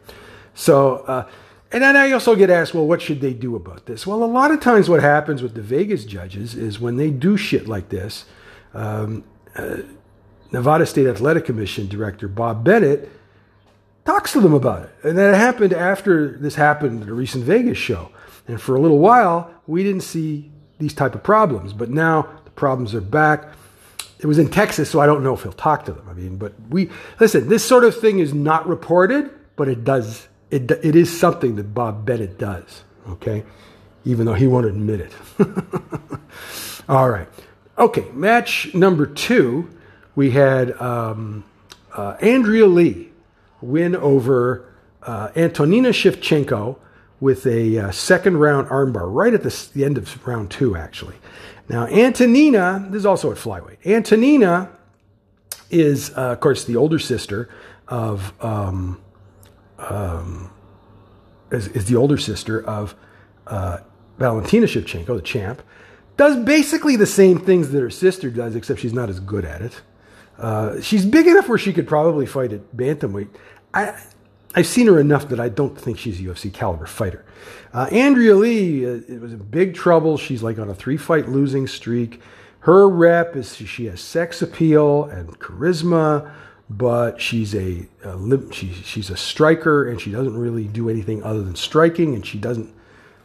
So, 0.55 0.99
uh, 0.99 1.29
and 1.73 1.83
then 1.83 1.97
I 1.97 2.13
also 2.13 2.37
get 2.37 2.49
asked, 2.49 2.75
well, 2.75 2.87
what 2.87 3.03
should 3.03 3.21
they 3.21 3.35
do 3.35 3.57
about 3.57 3.87
this? 3.87 4.07
Well, 4.07 4.23
a 4.23 4.25
lot 4.25 4.51
of 4.51 4.61
times 4.61 4.89
what 4.89 5.01
happens 5.01 5.43
with 5.43 5.55
the 5.55 5.63
Vegas 5.63 6.05
judges 6.05 6.55
is 6.55 6.79
when 6.79 6.97
they 6.97 7.11
do 7.11 7.37
shit 7.37 7.67
like 7.67 7.89
this, 7.89 8.25
um, 8.73 9.25
uh, 9.57 9.79
Nevada 10.53 10.87
State 10.87 11.07
Athletic 11.07 11.45
Commission 11.45 11.89
Director 11.89 12.29
Bob 12.29 12.65
Bennett 12.65 13.11
talks 14.05 14.33
to 14.33 14.41
them 14.41 14.55
about 14.55 14.83
it. 14.83 14.91
And 15.03 15.19
that 15.19 15.35
happened 15.35 15.73
after 15.73 16.39
this 16.39 16.55
happened 16.55 17.03
at 17.03 17.09
a 17.09 17.15
recent 17.15 17.45
Vegas 17.45 17.79
show. 17.79 18.11
And 18.47 18.61
for 18.61 18.77
a 18.77 18.81
little 18.81 18.99
while, 18.99 19.53
we 19.67 19.83
didn't 19.83 20.03
see 20.03 20.51
these 20.79 20.95
type 20.95 21.15
of 21.15 21.23
problems. 21.23 21.73
But 21.73 21.91
now 21.91 22.29
the 22.45 22.51
problems 22.51 22.95
are 22.95 23.01
back. 23.01 23.49
it 24.21 24.27
was 24.27 24.39
in 24.39 24.49
Texas, 24.49 24.89
so 24.89 25.01
I 25.01 25.07
don't 25.07 25.25
know 25.25 25.35
if 25.35 25.43
he'll 25.43 25.53
talk 25.53 25.85
to 25.87 25.93
them. 25.93 26.09
I 26.09 26.13
mean, 26.13 26.37
but 26.37 26.55
we 26.71 26.91
listen. 27.19 27.49
This 27.49 27.65
sort 27.65 27.85
of 27.85 27.99
thing 27.99 28.21
is 28.21 28.33
not 28.33 28.69
reported, 28.69 29.31
but 29.57 29.69
it 29.69 29.85
does. 29.85 30.29
It 30.51 30.71
it 30.71 30.97
is 30.97 31.19
something 31.19 31.57
that 31.57 31.75
Bob 31.75 32.07
Bennett 32.07 32.39
does. 32.39 32.85
Okay, 33.09 33.45
even 34.05 34.27
though 34.27 34.35
he 34.35 34.47
won't 34.47 34.67
admit 34.67 35.01
it. 35.01 35.13
All 36.89 37.11
right. 37.11 37.29
Okay, 37.79 38.07
match 38.13 38.75
number 38.75 39.07
two, 39.07 39.69
we 40.15 40.31
had 40.31 40.81
um, 40.81 41.45
uh, 41.95 42.17
Andrea 42.21 42.67
Lee 42.67 43.11
win 43.61 43.95
over 43.97 44.73
uh, 45.03 45.31
Antonina 45.37 45.91
Shevchenko 45.91 46.79
with 47.21 47.47
a 47.47 47.79
uh, 47.79 47.91
second 47.91 48.39
round 48.39 48.69
armbar 48.69 49.13
right 49.13 49.33
at 49.35 49.43
the, 49.43 49.69
the 49.75 49.85
end 49.85 49.99
of 49.99 50.27
round 50.27 50.51
two, 50.51 50.77
actually. 50.77 51.17
Now, 51.69 51.87
Antonina, 51.87 52.87
this 52.91 53.01
is 53.01 53.07
also 53.07 53.31
at 53.33 53.39
flyweight. 53.39 53.85
Antonina 53.85 54.71
is, 55.71 56.11
uh, 56.17 56.33
of 56.33 56.41
course, 56.41 56.65
the 56.65 56.77
older 56.77 56.99
sister 56.99 57.49
of, 57.89 58.33
um, 58.45 59.01
um, 59.79 60.51
is, 61.51 61.69
is, 61.69 61.85
the 61.87 61.97
older 61.97 62.17
sister 62.17 62.65
of 62.65 62.95
uh, 63.47 63.79
Valentina 64.19 64.67
Shevchenko, 64.67 65.17
the 65.17 65.23
champ. 65.23 65.63
Does 66.17 66.37
basically 66.45 66.97
the 66.97 67.07
same 67.07 67.39
things 67.39 67.71
that 67.71 67.81
her 67.81 67.91
sister 67.91 68.31
does, 68.31 68.57
except 68.57 68.81
she's 68.81 68.95
not 68.95 69.11
as 69.11 69.21
good 69.21 69.45
at 69.45 69.61
it. 69.61 69.81
Uh, 70.39 70.81
she's 70.81 71.05
big 71.05 71.27
enough 71.27 71.49
where 71.49 71.59
she 71.59 71.73
could 71.73 71.87
probably 71.87 72.27
fight 72.27 72.53
at 72.53 72.77
bantamweight. 72.77 73.29
I, 73.75 74.01
I've 74.55 74.67
seen 74.67 74.87
her 74.87 74.99
enough 74.99 75.29
that 75.29 75.41
I 75.41 75.51
don't 75.51 75.79
think 75.79 75.99
she's 75.99 76.19
a 76.19 76.23
UFC 76.23 76.53
caliber 76.53 76.87
fighter. 76.87 77.25
Uh, 77.75 77.89
Andrea 77.93 78.35
Lee 78.35 78.87
uh, 78.87 79.01
was 79.21 79.35
in 79.35 79.39
big 79.51 79.75
trouble. 79.75 80.17
She's 80.17 80.43
like 80.43 80.59
on 80.59 80.71
a 80.71 80.75
three 80.75 80.97
fight 80.97 81.29
losing 81.29 81.67
streak. 81.67 82.23
Her 82.61 82.89
rep 82.89 83.37
is 83.37 83.55
she 83.55 83.87
has 83.87 84.01
sex 84.01 84.43
appeal 84.43 85.05
and 85.05 85.39
charisma, 85.39 86.33
but 86.69 87.21
she's 87.21 87.55
a, 87.55 87.87
a 88.05 88.53
she, 88.53 88.73
she's 88.73 89.11
a 89.11 89.17
striker 89.17 89.89
and 89.89 90.01
she 90.01 90.11
doesn't 90.11 90.37
really 90.37 90.65
do 90.65 90.89
anything 90.89 91.23
other 91.23 91.43
than 91.43 91.55
striking, 91.55 92.15
and 92.15 92.27
she 92.27 92.39
doesn't 92.39 92.75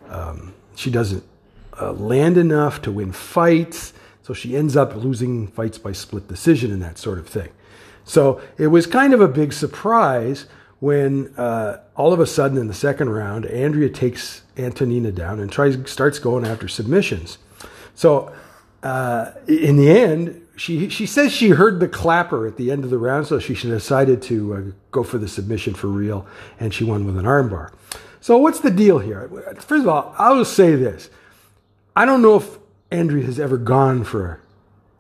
um, 0.09 0.53
she 0.75 0.91
doesn't 0.91 1.23
uh, 1.79 1.93
land 1.93 2.37
enough 2.37 2.81
to 2.83 2.91
win 2.91 3.11
fights. 3.11 3.93
So 4.23 4.33
she 4.33 4.55
ends 4.55 4.77
up 4.77 4.95
losing 4.95 5.47
fights 5.47 5.77
by 5.77 5.93
split 5.93 6.27
decision 6.27 6.71
and 6.71 6.81
that 6.81 6.97
sort 6.97 7.17
of 7.17 7.27
thing. 7.27 7.49
So 8.03 8.41
it 8.57 8.67
was 8.67 8.85
kind 8.85 9.13
of 9.13 9.21
a 9.21 9.27
big 9.27 9.53
surprise 9.53 10.45
when 10.79 11.33
uh, 11.37 11.79
all 11.95 12.11
of 12.11 12.19
a 12.19 12.25
sudden 12.25 12.57
in 12.57 12.67
the 12.67 12.73
second 12.73 13.09
round, 13.09 13.45
Andrea 13.45 13.89
takes 13.89 14.41
Antonina 14.57 15.11
down 15.11 15.39
and 15.39 15.51
tries 15.51 15.77
starts 15.89 16.19
going 16.19 16.45
after 16.45 16.67
submissions. 16.67 17.37
So 17.93 18.33
uh, 18.83 19.31
in 19.47 19.77
the 19.77 19.89
end, 19.89 20.40
she 20.61 20.89
she 20.89 21.07
says 21.07 21.31
she 21.31 21.49
heard 21.49 21.79
the 21.79 21.87
clapper 21.87 22.45
at 22.45 22.55
the 22.55 22.69
end 22.69 22.83
of 22.83 22.91
the 22.91 22.99
round, 22.99 23.25
so 23.25 23.39
she 23.39 23.55
decided 23.55 24.21
to 24.21 24.53
uh, 24.53 24.61
go 24.91 25.01
for 25.01 25.17
the 25.17 25.27
submission 25.27 25.73
for 25.73 25.87
real, 25.87 26.27
and 26.59 26.71
she 26.71 26.83
won 26.83 27.03
with 27.03 27.17
an 27.17 27.25
armbar. 27.25 27.73
So 28.19 28.37
what's 28.37 28.59
the 28.59 28.69
deal 28.69 28.99
here? 28.99 29.27
First 29.55 29.81
of 29.81 29.87
all, 29.87 30.13
I'll 30.19 30.45
say 30.45 30.75
this: 30.75 31.09
I 31.95 32.05
don't 32.05 32.21
know 32.21 32.35
if 32.35 32.59
Andrea 32.91 33.25
has 33.25 33.39
ever 33.39 33.57
gone 33.57 34.03
for 34.03 34.39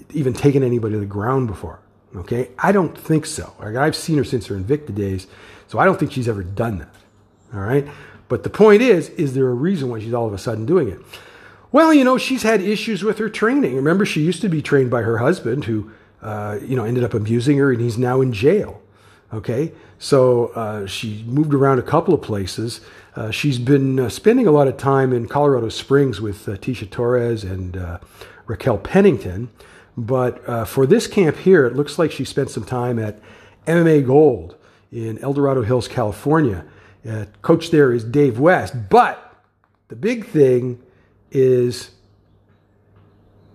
even 0.09 0.33
taken 0.33 0.63
anybody 0.63 0.95
to 0.95 0.99
the 0.99 1.05
ground 1.05 1.45
before. 1.45 1.79
Okay, 2.15 2.49
I 2.57 2.71
don't 2.71 2.97
think 2.97 3.27
so. 3.27 3.53
I've 3.59 3.95
seen 3.95 4.17
her 4.17 4.23
since 4.23 4.47
her 4.47 4.55
Invicta 4.55 4.95
days, 4.95 5.27
so 5.67 5.77
I 5.77 5.85
don't 5.85 5.99
think 5.99 6.11
she's 6.11 6.27
ever 6.27 6.41
done 6.41 6.79
that. 6.79 6.95
All 7.53 7.59
right. 7.59 7.87
But 8.29 8.41
the 8.41 8.49
point 8.49 8.81
is, 8.81 9.09
is 9.09 9.35
there 9.35 9.47
a 9.47 9.53
reason 9.53 9.89
why 9.89 9.99
she's 9.99 10.13
all 10.13 10.25
of 10.25 10.33
a 10.33 10.39
sudden 10.39 10.65
doing 10.65 10.87
it? 10.87 10.99
Well, 11.71 11.93
you 11.93 12.03
know, 12.03 12.17
she's 12.17 12.43
had 12.43 12.61
issues 12.61 13.03
with 13.03 13.17
her 13.19 13.29
training. 13.29 13.75
Remember, 13.75 14.05
she 14.05 14.21
used 14.21 14.41
to 14.41 14.49
be 14.49 14.61
trained 14.61 14.91
by 14.91 15.03
her 15.03 15.19
husband, 15.19 15.65
who, 15.65 15.89
uh, 16.21 16.59
you 16.61 16.75
know, 16.75 16.83
ended 16.83 17.03
up 17.03 17.13
abusing 17.13 17.57
her, 17.57 17.71
and 17.71 17.79
he's 17.79 17.97
now 17.97 18.19
in 18.19 18.33
jail. 18.33 18.81
Okay, 19.33 19.71
so 19.97 20.47
uh, 20.47 20.85
she 20.85 21.23
moved 21.25 21.53
around 21.53 21.79
a 21.79 21.83
couple 21.83 22.13
of 22.13 22.21
places. 22.21 22.81
Uh, 23.15 23.31
she's 23.31 23.57
been 23.57 23.97
uh, 23.97 24.09
spending 24.09 24.45
a 24.45 24.51
lot 24.51 24.67
of 24.67 24.75
time 24.75 25.13
in 25.13 25.25
Colorado 25.29 25.69
Springs 25.69 26.19
with 26.19 26.49
uh, 26.49 26.57
Tecia 26.57 26.89
Torres 26.89 27.45
and 27.45 27.77
uh, 27.77 27.99
Raquel 28.45 28.77
Pennington. 28.77 29.49
But 29.95 30.67
for 30.67 30.85
this 30.85 31.05
camp 31.07 31.37
here, 31.37 31.65
it 31.65 31.75
looks 31.75 31.99
like 31.99 32.11
she 32.11 32.25
spent 32.25 32.49
some 32.49 32.63
time 32.63 32.97
at 32.97 33.19
MMA 33.67 34.05
Gold 34.05 34.55
in 34.91 35.17
El 35.19 35.33
Dorado 35.33 35.63
Hills, 35.63 35.87
California. 35.87 36.65
Coach 37.41 37.71
there 37.71 37.91
is 37.91 38.03
Dave 38.05 38.39
West. 38.39 38.73
But 38.89 39.43
the 39.89 39.97
big 39.97 40.25
thing 40.25 40.81
is 41.31 41.91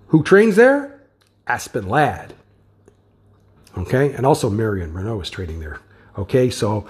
who 0.09 0.23
trains 0.23 0.57
there? 0.57 1.01
Aspen 1.47 1.89
Ladd. 1.89 2.35
Okay, 3.77 4.13
and 4.13 4.25
also 4.25 4.49
Marion 4.49 4.93
Reneau 4.93 5.23
is 5.23 5.31
training 5.31 5.61
there. 5.61 5.81
Okay, 6.17 6.49
so 6.49 6.87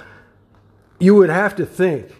you 0.98 1.14
would 1.14 1.30
have 1.30 1.56
to 1.56 1.66
think 1.66 2.14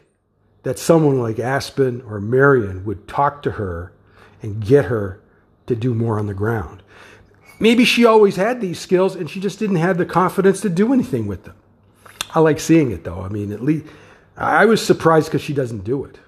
that 0.64 0.78
someone 0.78 1.20
like 1.20 1.38
Aspen 1.38 2.02
or 2.02 2.20
Marion 2.20 2.84
would 2.84 3.06
talk 3.06 3.42
to 3.42 3.52
her 3.52 3.92
and 4.42 4.64
get 4.64 4.86
her 4.86 5.20
to 5.66 5.76
do 5.76 5.94
more 5.94 6.18
on 6.18 6.26
the 6.26 6.34
ground. 6.34 6.82
Maybe 7.60 7.84
she 7.84 8.04
always 8.04 8.36
had 8.36 8.60
these 8.60 8.78
skills 8.78 9.14
and 9.14 9.30
she 9.30 9.40
just 9.40 9.58
didn't 9.58 9.76
have 9.76 9.96
the 9.96 10.04
confidence 10.04 10.60
to 10.62 10.68
do 10.68 10.92
anything 10.92 11.26
with 11.26 11.44
them. 11.44 11.54
I 12.34 12.40
like 12.40 12.60
seeing 12.60 12.90
it 12.90 13.04
though. 13.04 13.22
I 13.22 13.28
mean, 13.28 13.52
at 13.52 13.62
least 13.62 13.86
I 14.36 14.66
was 14.66 14.84
surprised 14.84 15.28
because 15.28 15.40
she 15.42 15.54
doesn't 15.54 15.84
do 15.84 16.04
it. 16.04 16.18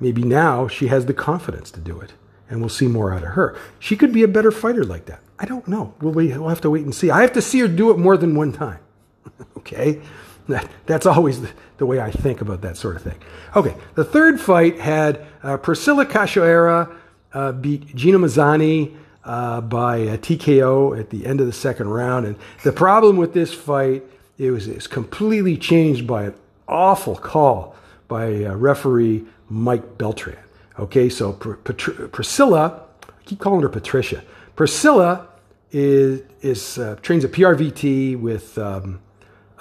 Maybe 0.00 0.22
now 0.22 0.66
she 0.66 0.86
has 0.88 1.06
the 1.06 1.14
confidence 1.14 1.70
to 1.72 1.80
do 1.80 2.00
it, 2.00 2.12
and 2.48 2.60
we'll 2.60 2.68
see 2.68 2.88
more 2.88 3.12
out 3.12 3.22
of 3.22 3.30
her. 3.30 3.56
She 3.78 3.96
could 3.96 4.12
be 4.12 4.22
a 4.22 4.28
better 4.28 4.50
fighter 4.50 4.84
like 4.84 5.06
that. 5.06 5.20
I 5.38 5.44
don't 5.44 5.68
know. 5.68 5.94
We'll, 6.00 6.12
we'll 6.12 6.48
have 6.48 6.60
to 6.62 6.70
wait 6.70 6.84
and 6.84 6.94
see. 6.94 7.10
I 7.10 7.20
have 7.22 7.32
to 7.34 7.42
see 7.42 7.60
her 7.60 7.68
do 7.68 7.90
it 7.90 7.98
more 7.98 8.16
than 8.16 8.34
one 8.34 8.52
time. 8.52 8.80
okay? 9.58 10.00
That, 10.48 10.68
that's 10.86 11.06
always 11.06 11.42
the, 11.42 11.50
the, 11.78 11.86
way 11.86 12.00
I 12.00 12.10
think 12.10 12.40
about 12.40 12.62
that 12.62 12.76
sort 12.76 12.96
of 12.96 13.02
thing. 13.02 13.18
Okay, 13.54 13.76
the 13.94 14.04
third 14.04 14.40
fight 14.40 14.80
had 14.80 15.24
uh, 15.42 15.58
Priscilla 15.58 16.04
Cachoeira 16.04 16.92
uh, 17.32 17.52
beat 17.52 17.94
Gina 17.94 18.18
Mazany 18.18 18.96
uh, 19.24 19.60
by 19.60 20.00
TKO 20.00 20.98
at 20.98 21.10
the 21.10 21.24
end 21.26 21.40
of 21.40 21.46
the 21.46 21.52
second 21.52 21.88
round. 21.88 22.26
And 22.26 22.36
the 22.64 22.72
problem 22.72 23.16
with 23.16 23.32
this 23.32 23.54
fight 23.54 24.02
it 24.40 24.50
was, 24.50 24.66
it 24.66 24.74
was 24.74 24.86
completely 24.86 25.58
changed 25.58 26.06
by 26.06 26.24
an 26.24 26.34
awful 26.66 27.14
call 27.14 27.76
by 28.10 28.44
uh, 28.44 28.54
referee 28.54 29.24
Mike 29.48 29.96
Beltran. 29.96 30.36
Okay, 30.78 31.08
so 31.08 31.32
Pr- 31.32 31.54
Pr- 31.54 32.06
Priscilla, 32.08 32.82
I 33.08 33.22
keep 33.24 33.38
calling 33.38 33.62
her 33.62 33.70
Patricia. 33.70 34.22
Priscilla 34.56 35.28
is, 35.72 36.20
is 36.42 36.78
uh, 36.78 36.96
trains 37.00 37.24
at 37.24 37.32
PRVT 37.32 38.20
with 38.20 38.58
um, 38.58 39.00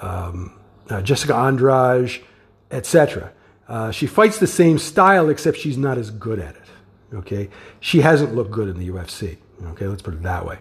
um, 0.01 0.59
uh, 0.89 1.01
Jessica 1.01 1.33
Andrade, 1.33 2.21
etc. 2.71 3.31
Uh, 3.69 3.91
she 3.91 4.07
fights 4.07 4.39
the 4.39 4.47
same 4.47 4.77
style, 4.77 5.29
except 5.29 5.57
she's 5.57 5.77
not 5.77 5.97
as 5.97 6.09
good 6.09 6.39
at 6.39 6.55
it. 6.55 6.61
Okay, 7.13 7.49
she 7.79 8.01
hasn't 8.01 8.35
looked 8.35 8.51
good 8.51 8.67
in 8.67 8.77
the 8.77 8.89
UFC. 8.89 9.37
Okay, 9.71 9.87
let's 9.87 10.01
put 10.01 10.13
it 10.13 10.23
that 10.23 10.45
way. 10.45 10.57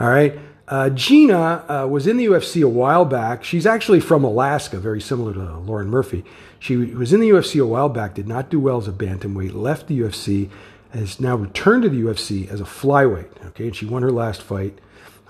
All 0.00 0.08
right. 0.08 0.38
Uh, 0.72 0.88
Gina 0.88 1.66
uh, 1.68 1.86
was 1.86 2.06
in 2.06 2.16
the 2.16 2.24
UFC 2.24 2.64
a 2.64 2.68
while 2.68 3.04
back. 3.04 3.44
She's 3.44 3.66
actually 3.66 4.00
from 4.00 4.24
Alaska, 4.24 4.78
very 4.78 5.02
similar 5.02 5.34
to 5.34 5.58
Lauren 5.58 5.88
Murphy. 5.88 6.24
She 6.58 6.76
was 6.78 7.12
in 7.12 7.20
the 7.20 7.28
UFC 7.28 7.62
a 7.62 7.66
while 7.66 7.90
back, 7.90 8.14
did 8.14 8.26
not 8.26 8.48
do 8.48 8.58
well 8.58 8.78
as 8.78 8.88
a 8.88 8.92
bantamweight, 8.92 9.52
left 9.52 9.86
the 9.86 10.00
UFC, 10.00 10.48
has 10.94 11.20
now 11.20 11.36
returned 11.36 11.82
to 11.82 11.90
the 11.90 12.00
UFC 12.00 12.50
as 12.50 12.58
a 12.62 12.64
flyweight. 12.64 13.28
Okay, 13.48 13.66
and 13.66 13.76
she 13.76 13.84
won 13.84 14.02
her 14.02 14.10
last 14.10 14.40
fight. 14.40 14.78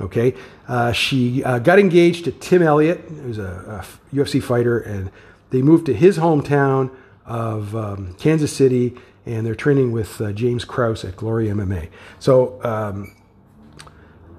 Okay, 0.01 0.33
uh, 0.69 0.93
she 0.93 1.43
uh, 1.43 1.59
got 1.59 1.81
engaged 1.81 2.27
to 2.27 2.31
Tim 2.31 2.63
Elliott, 2.63 3.01
who's 3.01 3.39
a, 3.39 3.85
a, 4.13 4.15
UFC 4.17 4.41
fighter, 4.41 4.79
and 4.79 5.11
they 5.51 5.61
moved 5.61 5.87
to 5.87 5.93
his 5.93 6.19
hometown 6.19 6.89
of 7.27 7.75
um, 7.75 8.15
Kansas 8.15 8.53
City, 8.53 8.95
and 9.27 9.45
they're 9.45 9.57
training 9.57 9.91
with 9.91 10.21
uh, 10.21 10.31
James 10.31 10.65
Krause 10.65 11.05
at 11.05 11.17
Glory 11.17 11.49
MMA. 11.49 11.89
So. 12.21 12.61
Um, 12.63 13.17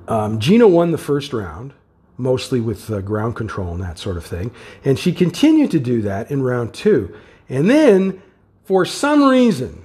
um, 0.07 0.39
Gina 0.39 0.67
won 0.67 0.91
the 0.91 0.98
first 0.98 1.33
round, 1.33 1.74
mostly 2.17 2.60
with 2.60 2.89
uh, 2.91 3.01
ground 3.01 3.36
control 3.36 3.74
and 3.74 3.81
that 3.81 3.98
sort 3.98 4.17
of 4.17 4.25
thing. 4.25 4.51
And 4.83 4.98
she 4.98 5.13
continued 5.13 5.72
to 5.72 5.79
do 5.79 6.01
that 6.03 6.31
in 6.31 6.43
round 6.43 6.74
two. 6.74 7.15
And 7.50 7.69
then, 7.69 8.22
for 8.63 8.86
some 8.86 9.24
reason, 9.24 9.83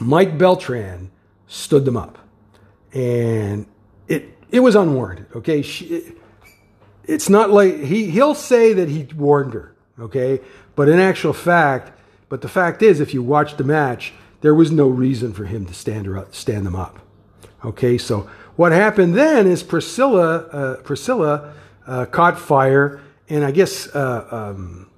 Mike 0.00 0.38
Beltran 0.38 1.10
stood 1.46 1.84
them 1.84 1.96
up. 1.96 2.18
And 2.92 3.66
it, 4.08 4.36
it 4.50 4.60
was 4.60 4.74
unwarranted, 4.74 5.26
okay? 5.36 5.62
She, 5.62 5.86
it, 5.86 6.18
it's 7.04 7.28
not 7.28 7.50
like 7.50 7.80
he, 7.80 8.10
he'll 8.10 8.34
say 8.34 8.72
that 8.72 8.88
he 8.88 9.04
warned 9.14 9.54
her, 9.54 9.74
okay? 9.98 10.40
But 10.74 10.88
in 10.88 10.98
actual 10.98 11.32
fact, 11.32 11.92
but 12.28 12.40
the 12.40 12.48
fact 12.48 12.82
is, 12.82 13.00
if 13.00 13.12
you 13.12 13.22
watch 13.22 13.56
the 13.56 13.64
match, 13.64 14.12
there 14.40 14.54
was 14.54 14.70
no 14.70 14.88
reason 14.88 15.32
for 15.32 15.44
him 15.44 15.66
to 15.66 15.74
stand, 15.74 16.06
her 16.06 16.18
up, 16.18 16.34
stand 16.34 16.66
them 16.66 16.76
up. 16.76 16.98
Okay, 17.64 17.96
so 17.96 18.28
what 18.56 18.72
happened 18.72 19.14
then 19.14 19.46
is 19.46 19.62
Priscilla, 19.62 20.36
uh, 20.36 20.76
Priscilla 20.82 21.52
uh, 21.86 22.06
caught 22.06 22.38
fire, 22.38 23.00
and 23.28 23.44
I 23.44 23.50
guess 23.50 23.88
uh, 23.94 24.26
um, 24.30 24.90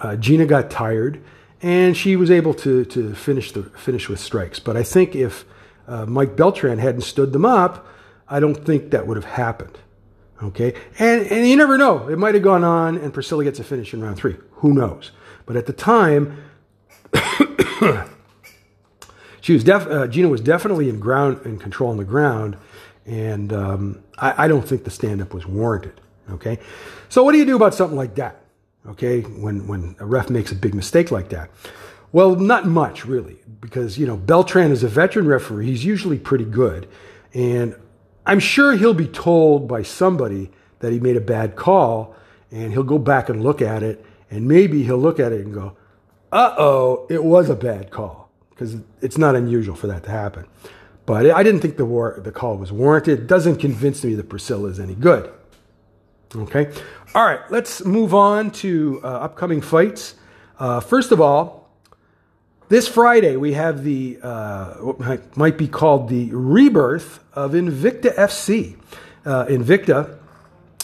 uh, 0.00 0.16
Gina 0.16 0.46
got 0.46 0.70
tired, 0.70 1.22
and 1.60 1.96
she 1.96 2.16
was 2.16 2.30
able 2.30 2.54
to 2.54 2.84
to 2.86 3.14
finish 3.14 3.52
the 3.52 3.62
finish 3.62 4.08
with 4.08 4.20
strikes. 4.20 4.58
But 4.58 4.76
I 4.76 4.82
think 4.82 5.14
if 5.14 5.44
uh, 5.86 6.06
Mike 6.06 6.36
Beltran 6.36 6.78
hadn't 6.78 7.02
stood 7.02 7.32
them 7.32 7.44
up, 7.44 7.86
I 8.28 8.40
don't 8.40 8.64
think 8.64 8.90
that 8.90 9.06
would 9.06 9.16
have 9.16 9.26
happened. 9.26 9.78
Okay, 10.42 10.74
and 10.98 11.26
and 11.26 11.48
you 11.48 11.56
never 11.56 11.78
know. 11.78 12.08
It 12.08 12.18
might 12.18 12.34
have 12.34 12.42
gone 12.42 12.64
on, 12.64 12.96
and 12.96 13.14
Priscilla 13.14 13.44
gets 13.44 13.58
a 13.60 13.64
finish 13.64 13.94
in 13.94 14.02
round 14.02 14.16
three. 14.16 14.36
Who 14.56 14.72
knows? 14.72 15.12
But 15.46 15.56
at 15.56 15.66
the 15.66 15.72
time, 15.72 16.36
she 19.40 19.52
was 19.52 19.64
def- 19.64 19.86
uh, 19.86 20.06
Gina 20.08 20.28
was 20.28 20.40
definitely 20.40 20.88
in 20.88 20.98
ground 20.98 21.40
in 21.44 21.58
control 21.58 21.90
on 21.90 21.96
the 21.96 22.04
ground, 22.04 22.56
and 23.06 23.52
um, 23.52 24.02
I, 24.18 24.44
I, 24.44 24.48
don't 24.48 24.66
think 24.66 24.84
the 24.84 24.90
stand 24.90 25.20
up 25.20 25.34
was 25.34 25.46
warranted. 25.46 26.00
Okay, 26.30 26.58
so 27.08 27.24
what 27.24 27.32
do 27.32 27.38
you 27.38 27.44
do 27.44 27.56
about 27.56 27.74
something 27.74 27.96
like 27.96 28.14
that? 28.16 28.40
Okay, 28.86 29.20
when 29.20 29.66
when 29.66 29.96
a 29.98 30.06
ref 30.06 30.30
makes 30.30 30.52
a 30.52 30.54
big 30.54 30.74
mistake 30.74 31.10
like 31.10 31.28
that, 31.30 31.50
well, 32.12 32.36
not 32.36 32.66
much 32.66 33.04
really, 33.04 33.38
because 33.60 33.98
you 33.98 34.06
know 34.06 34.16
Beltran 34.16 34.70
is 34.70 34.82
a 34.82 34.88
veteran 34.88 35.26
referee. 35.26 35.66
He's 35.66 35.84
usually 35.84 36.18
pretty 36.18 36.44
good, 36.44 36.88
and 37.34 37.74
I'm 38.24 38.38
sure 38.38 38.76
he'll 38.76 38.94
be 38.94 39.08
told 39.08 39.66
by 39.66 39.82
somebody 39.82 40.50
that 40.78 40.92
he 40.92 41.00
made 41.00 41.16
a 41.16 41.20
bad 41.20 41.56
call, 41.56 42.14
and 42.50 42.72
he'll 42.72 42.82
go 42.82 42.98
back 42.98 43.28
and 43.28 43.42
look 43.42 43.60
at 43.60 43.82
it, 43.82 44.04
and 44.30 44.46
maybe 44.46 44.82
he'll 44.84 44.98
look 44.98 45.18
at 45.18 45.32
it 45.32 45.44
and 45.44 45.52
go, 45.52 45.76
"Uh 46.30 46.54
oh, 46.56 47.06
it 47.10 47.24
was 47.24 47.50
a 47.50 47.56
bad 47.56 47.90
call." 47.90 48.22
because 48.62 48.76
it's 49.00 49.18
not 49.18 49.34
unusual 49.34 49.74
for 49.74 49.88
that 49.88 50.04
to 50.04 50.10
happen. 50.10 50.46
But 51.04 51.30
I 51.30 51.42
didn't 51.42 51.60
think 51.60 51.76
the, 51.76 51.84
war, 51.84 52.20
the 52.22 52.32
call 52.32 52.56
was 52.56 52.70
warranted. 52.70 53.20
It 53.20 53.26
doesn't 53.26 53.56
convince 53.56 54.04
me 54.04 54.14
that 54.14 54.28
Priscilla 54.28 54.68
is 54.68 54.78
any 54.78 54.94
good. 54.94 55.32
Okay. 56.34 56.72
All 57.14 57.24
right. 57.24 57.40
Let's 57.50 57.84
move 57.84 58.14
on 58.14 58.50
to 58.52 59.00
uh, 59.02 59.06
upcoming 59.06 59.60
fights. 59.60 60.14
Uh, 60.58 60.80
first 60.80 61.12
of 61.12 61.20
all, 61.20 61.62
this 62.68 62.88
Friday 62.88 63.36
we 63.36 63.52
have 63.52 63.84
the 63.84 64.18
uh, 64.22 64.74
what 64.76 65.36
might 65.36 65.58
be 65.58 65.68
called 65.68 66.08
the 66.08 66.30
rebirth 66.32 67.22
of 67.34 67.52
Invicta 67.52 68.14
FC. 68.14 68.78
Uh, 69.26 69.44
Invicta 69.46 70.18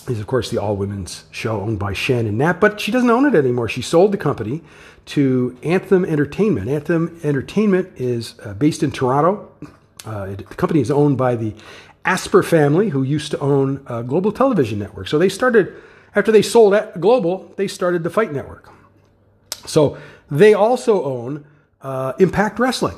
is, 0.06 0.20
of 0.20 0.26
course, 0.26 0.50
the 0.50 0.58
all 0.58 0.76
women's 0.76 1.24
show 1.30 1.60
owned 1.60 1.78
by 1.78 1.92
Shannon 1.92 2.36
Knapp, 2.36 2.60
but 2.60 2.80
she 2.80 2.92
doesn't 2.92 3.08
own 3.08 3.24
it 3.24 3.34
anymore. 3.34 3.68
She 3.68 3.82
sold 3.82 4.12
the 4.12 4.18
company 4.18 4.62
to 5.06 5.56
Anthem 5.62 6.04
Entertainment. 6.04 6.68
Anthem 6.68 7.18
Entertainment 7.22 7.90
is 7.96 8.34
uh, 8.44 8.52
based 8.54 8.82
in 8.82 8.90
Toronto. 8.90 9.50
Uh, 10.08 10.24
it, 10.24 10.48
the 10.48 10.54
company 10.54 10.80
is 10.80 10.90
owned 10.90 11.18
by 11.18 11.36
the 11.36 11.54
Asper 12.04 12.42
family, 12.42 12.88
who 12.88 13.02
used 13.02 13.30
to 13.32 13.38
own 13.40 13.84
uh, 13.86 14.00
Global 14.02 14.32
Television 14.32 14.78
Network. 14.78 15.08
So 15.08 15.18
they 15.18 15.28
started, 15.28 15.74
after 16.14 16.32
they 16.32 16.40
sold 16.40 16.72
at 16.72 17.00
Global, 17.00 17.52
they 17.56 17.68
started 17.68 18.02
the 18.02 18.10
Fight 18.10 18.32
Network. 18.32 18.70
So 19.66 19.98
they 20.30 20.54
also 20.54 21.04
own 21.04 21.44
uh, 21.82 22.14
Impact 22.18 22.58
Wrestling, 22.58 22.96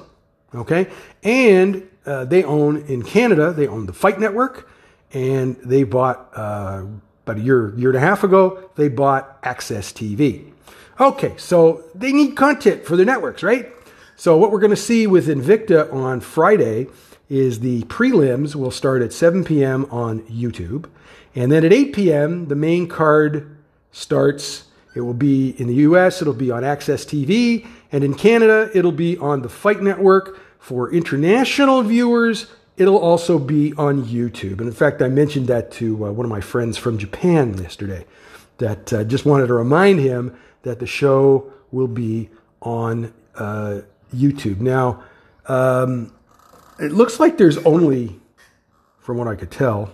okay? 0.55 0.89
And 1.25 1.89
uh, 2.07 2.25
they 2.27 2.45
own, 2.45 2.83
in 2.87 3.03
Canada, 3.03 3.53
they 3.53 3.67
own 3.67 3.87
the 3.87 3.93
Fight 3.93 4.21
Network, 4.21 4.71
and 5.13 5.57
they 5.57 5.83
bought, 5.83 6.31
uh, 6.37 6.85
about 7.25 7.39
a 7.39 7.41
year, 7.41 7.77
year 7.77 7.91
and 7.91 7.97
a 7.97 8.01
half 8.01 8.23
ago, 8.23 8.71
they 8.77 8.89
bought 8.89 9.43
AXS 9.43 9.93
TV. 9.93 10.53
Okay, 11.01 11.35
so 11.37 11.83
they 11.95 12.13
need 12.13 12.37
content 12.37 12.85
for 12.85 12.95
their 12.97 13.07
networks, 13.07 13.43
right? 13.43 13.73
So 14.21 14.37
what 14.37 14.53
we're 14.53 14.61
going 14.61 14.69
to 14.69 14.77
see 14.77 15.07
with 15.07 15.29
Invicta 15.29 15.91
on 15.95 16.21
Friday 16.21 16.89
is 17.31 17.61
the 17.61 17.85
prelims 17.85 18.55
will 18.55 18.71
start 18.71 19.01
at 19.01 19.15
7 19.15 19.45
p.m. 19.45 19.87
on 19.91 20.21
YouTube. 20.25 20.91
And 21.35 21.51
then 21.51 21.65
at 21.65 21.73
8 21.73 21.95
p.m., 21.95 22.49
the 22.49 22.55
main 22.55 22.87
card 22.87 23.57
starts. 23.93 24.65
It 24.95 25.01
will 25.01 25.15
be 25.15 25.59
in 25.59 25.69
the 25.69 25.75
US, 25.77 26.21
it'll 26.21 26.35
be 26.35 26.51
on 26.51 26.65
AXS 26.65 27.07
TV. 27.07 27.67
And 27.93 28.05
in 28.05 28.13
Canada, 28.13 28.71
it'll 28.75 28.93
be 28.93 29.17
on 29.17 29.41
the 29.41 29.49
Fight 29.49 29.81
Network. 29.81 30.39
For 30.59 30.93
international 30.93 31.83
viewers, 31.83 32.49
it'll 32.77 32.99
also 32.99 33.39
be 33.39 33.73
on 33.79 34.05
YouTube. 34.05 34.59
And 34.59 34.69
in 34.69 34.73
fact, 34.73 35.01
I 35.01 35.09
mentioned 35.09 35.47
that 35.47 35.71
to 35.73 36.09
uh, 36.09 36.13
one 36.13 36.27
of 36.27 36.31
my 36.31 36.43
friends 36.43 36.77
from 36.77 36.99
Japan 36.99 37.57
yesterday, 37.57 38.05
that 38.59 38.93
uh, 38.93 39.03
just 39.03 39.25
wanted 39.25 39.47
to 39.47 39.55
remind 39.55 39.99
him 39.99 40.37
that 40.61 40.79
the 40.79 40.87
show 40.87 41.51
will 41.73 41.89
be 41.89 42.29
on 42.61 43.15
uh, 43.37 43.81
YouTube. 44.15 44.61
Now, 44.61 45.03
um, 45.47 46.13
it 46.79 46.93
looks 46.93 47.21
like 47.21 47.39
there's 47.39 47.59
only, 47.59 48.21
from 48.99 49.19
what 49.19 49.29
I 49.29 49.35
could 49.35 49.51
tell, 49.51 49.93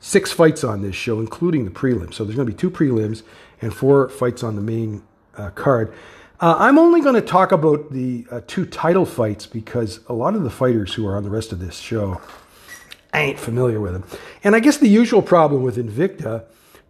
six 0.00 0.32
fights 0.32 0.64
on 0.64 0.82
this 0.82 0.94
show, 0.94 1.20
including 1.20 1.64
the 1.64 1.70
prelims. 1.70 2.14
So 2.14 2.24
there's 2.24 2.36
going 2.36 2.46
to 2.48 2.52
be 2.52 2.58
two 2.58 2.70
prelims 2.70 3.22
and 3.60 3.74
four 3.74 4.08
fights 4.08 4.42
on 4.42 4.56
the 4.56 4.62
main 4.62 5.02
uh, 5.36 5.50
card. 5.50 5.92
Uh, 6.40 6.54
I'm 6.58 6.78
only 6.78 7.00
going 7.00 7.16
to 7.16 7.20
talk 7.20 7.50
about 7.50 7.92
the 7.92 8.24
uh, 8.30 8.40
two 8.46 8.64
title 8.64 9.04
fights 9.04 9.46
because 9.46 10.00
a 10.08 10.12
lot 10.12 10.36
of 10.36 10.44
the 10.44 10.50
fighters 10.50 10.94
who 10.94 11.06
are 11.06 11.16
on 11.16 11.24
the 11.24 11.30
rest 11.30 11.52
of 11.52 11.58
this 11.58 11.76
show, 11.78 12.20
I 13.12 13.22
ain't 13.22 13.40
familiar 13.40 13.80
with 13.80 13.92
them. 13.92 14.04
And 14.44 14.54
I 14.54 14.60
guess 14.60 14.76
the 14.76 14.88
usual 14.88 15.20
problem 15.20 15.62
with 15.62 15.76
Invicta 15.76 16.44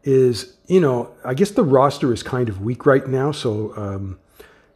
is, 0.05 0.57
you 0.66 0.81
know, 0.81 1.14
I 1.25 1.33
guess 1.33 1.51
the 1.53 1.64
roster 1.64 2.12
is 2.12 2.23
kind 2.23 2.51
of 2.51 2.61
weak 2.61 2.85
right 2.85 3.07
now. 3.07 3.33
So, 3.33 3.75
um, 3.77 4.18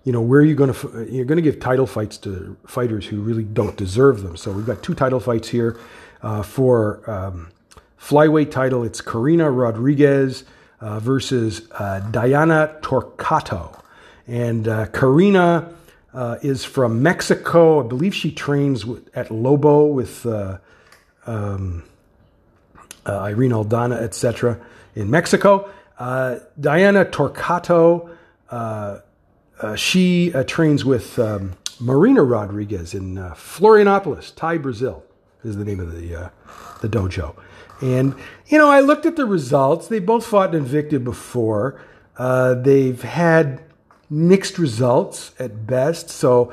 you 0.04 0.12
know, 0.12 0.20
where 0.20 0.40
are 0.40 0.44
you 0.44 0.54
going 0.54 0.72
to, 0.72 1.08
you're 1.10 1.24
going 1.24 1.36
to 1.36 1.42
give 1.42 1.60
title 1.60 1.86
fights 1.86 2.18
to 2.18 2.56
fighters 2.66 3.06
who 3.06 3.20
really 3.20 3.44
don't 3.44 3.76
deserve 3.76 4.22
them. 4.22 4.36
So 4.36 4.50
we've 4.50 4.66
got 4.66 4.82
two 4.82 4.94
title 4.94 5.20
fights 5.20 5.48
here 5.48 5.78
uh, 6.22 6.42
for 6.42 7.08
um, 7.08 7.50
flyweight 8.00 8.50
title. 8.50 8.82
It's 8.82 9.00
Karina 9.00 9.50
Rodriguez 9.50 10.44
uh, 10.80 10.98
versus 10.98 11.70
uh, 11.72 12.00
Diana 12.10 12.76
Torquato, 12.82 13.80
And 14.26 14.66
uh, 14.66 14.86
Karina 14.86 15.72
uh, 16.12 16.38
is 16.42 16.64
from 16.64 17.02
Mexico. 17.02 17.84
I 17.84 17.86
believe 17.86 18.14
she 18.14 18.32
trains 18.32 18.84
with, 18.84 19.08
at 19.16 19.30
Lobo 19.30 19.86
with 19.86 20.26
uh, 20.26 20.58
um, 21.26 21.84
Irene 23.06 23.52
Aldana, 23.52 24.00
etc 24.02 24.60
in 24.94 25.10
Mexico. 25.10 25.70
Diana 25.98 27.06
Torquato, 27.06 28.10
uh, 28.50 28.98
she 29.76 30.32
uh, 30.34 30.44
trains 30.44 30.84
with 30.84 31.18
um, 31.18 31.52
Marina 31.80 32.22
Rodriguez 32.22 32.94
in 32.94 33.18
uh, 33.18 33.34
Florianopolis, 33.34 34.34
Thai, 34.34 34.58
Brazil, 34.58 35.04
is 35.44 35.56
the 35.56 35.64
name 35.64 35.80
of 35.80 35.98
the, 35.98 36.14
uh, 36.14 36.28
the 36.80 36.88
dojo. 36.88 37.36
And, 37.80 38.14
you 38.46 38.58
know, 38.58 38.70
I 38.70 38.80
looked 38.80 39.06
at 39.06 39.16
the 39.16 39.26
results. 39.26 39.88
They 39.88 39.98
both 39.98 40.24
fought 40.24 40.54
in 40.54 40.64
Invicta 40.64 41.02
before. 41.02 41.80
they've 42.18 43.02
had 43.02 43.62
mixed 44.08 44.58
results 44.58 45.32
at 45.38 45.66
best. 45.66 46.10
So 46.10 46.52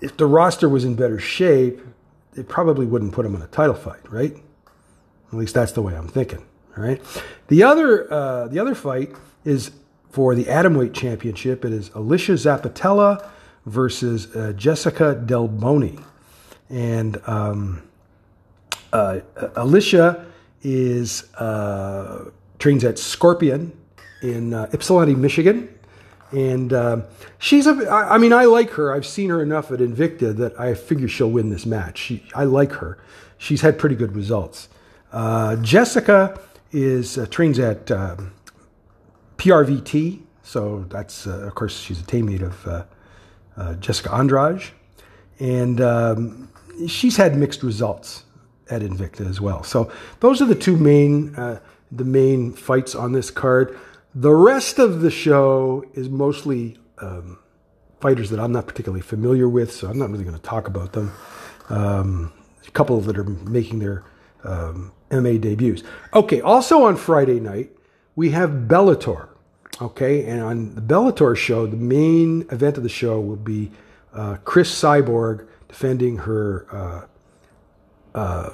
if 0.00 0.16
the 0.16 0.26
roster 0.26 0.68
was 0.68 0.84
in 0.84 0.96
better 0.96 1.18
shape, 1.18 1.80
it 2.36 2.48
probably 2.48 2.84
wouldn't 2.84 3.12
put 3.12 3.22
them 3.22 3.34
in 3.34 3.42
a 3.42 3.46
title 3.46 3.74
fight, 3.74 4.10
right? 4.10 4.36
At 5.28 5.38
least 5.38 5.54
that's 5.54 5.72
the 5.72 5.82
way 5.82 5.96
I'm 5.96 6.08
thinking. 6.08 6.44
All 6.76 6.82
right. 6.82 7.00
The 7.48 7.62
other 7.62 8.12
uh, 8.12 8.48
the 8.48 8.58
other 8.58 8.74
fight 8.74 9.12
is 9.44 9.70
for 10.14 10.36
the 10.36 10.44
atomweight 10.44 10.94
championship. 10.94 11.64
It 11.64 11.72
is 11.72 11.90
Alesha 11.90 12.34
Zappitella 12.34 13.28
versus 13.66 14.34
uh, 14.36 14.52
Jessica 14.52 15.20
Delboni, 15.26 16.00
and 16.70 17.20
um, 17.26 17.82
uh, 18.92 19.18
Alesha 19.56 20.24
is 20.62 21.34
uh, 21.34 22.26
trains 22.60 22.84
at 22.84 22.96
Scorpion 22.96 23.76
in 24.22 24.54
uh, 24.54 24.70
Ypsilanti, 24.72 25.16
Michigan. 25.16 25.68
And 26.30 26.72
um, 26.72 27.04
she's 27.40 27.66
a, 27.66 27.72
I 27.90 28.18
mean, 28.18 28.32
I 28.32 28.44
like 28.44 28.70
her. 28.70 28.94
I've 28.94 29.06
seen 29.06 29.30
her 29.30 29.42
enough 29.42 29.72
at 29.72 29.80
Invicta 29.80 30.36
that 30.36 30.58
I 30.60 30.74
figure 30.74 31.08
she'll 31.08 31.30
win 31.30 31.50
this 31.50 31.66
match. 31.66 31.98
She, 31.98 32.24
I 32.36 32.44
like 32.44 32.70
her. 32.74 32.98
She's 33.36 33.62
had 33.62 33.80
pretty 33.80 33.96
good 33.96 34.14
results. 34.14 34.68
Uh, 35.12 35.56
Jessica 35.56 36.40
is 36.70 37.18
uh, 37.18 37.26
trains 37.26 37.58
at 37.58 37.90
um, 37.90 38.32
PRVT. 39.36 40.20
So 40.42 40.84
that's, 40.88 41.26
uh, 41.26 41.46
of 41.46 41.54
course, 41.54 41.78
she's 41.78 42.00
a 42.00 42.04
teammate 42.04 42.42
of 42.42 42.66
uh, 42.66 42.84
uh, 43.56 43.74
Jessica 43.74 44.12
Andrade. 44.12 44.62
And 45.40 45.80
um, 45.80 46.48
she's 46.86 47.16
had 47.16 47.36
mixed 47.36 47.62
results 47.62 48.24
at 48.70 48.82
Invicta 48.82 49.28
as 49.28 49.40
well. 49.40 49.62
So 49.62 49.90
those 50.20 50.40
are 50.40 50.46
the 50.46 50.54
two 50.54 50.76
main, 50.76 51.34
uh, 51.36 51.60
the 51.90 52.04
main 52.04 52.52
fights 52.52 52.94
on 52.94 53.12
this 53.12 53.30
card. 53.30 53.78
The 54.14 54.32
rest 54.32 54.78
of 54.78 55.00
the 55.00 55.10
show 55.10 55.84
is 55.94 56.08
mostly 56.08 56.78
um, 56.98 57.38
fighters 58.00 58.30
that 58.30 58.38
I'm 58.38 58.52
not 58.52 58.66
particularly 58.66 59.02
familiar 59.02 59.48
with, 59.48 59.72
so 59.72 59.88
I'm 59.88 59.98
not 59.98 60.10
really 60.10 60.24
going 60.24 60.36
to 60.36 60.42
talk 60.42 60.68
about 60.68 60.92
them. 60.92 61.12
Um, 61.68 62.32
a 62.66 62.70
couple 62.70 63.00
that 63.00 63.18
are 63.18 63.24
making 63.24 63.78
their 63.78 64.04
um, 64.44 64.92
MMA 65.10 65.40
debuts. 65.40 65.82
Okay, 66.12 66.40
also 66.40 66.84
on 66.84 66.96
Friday 66.96 67.40
night, 67.40 67.70
we 68.16 68.30
have 68.30 68.50
Bellator. 68.50 69.28
Okay, 69.80 70.24
and 70.24 70.40
on 70.40 70.74
the 70.74 70.80
Bellator 70.80 71.36
show, 71.36 71.66
the 71.66 71.76
main 71.76 72.42
event 72.50 72.76
of 72.76 72.82
the 72.84 72.88
show 72.88 73.20
will 73.20 73.36
be 73.36 73.70
uh, 74.12 74.36
Cris 74.44 74.70
Cyborg 74.70 75.48
defending 75.68 76.18
her 76.18 76.66
uh, 76.70 78.16
uh, 78.16 78.50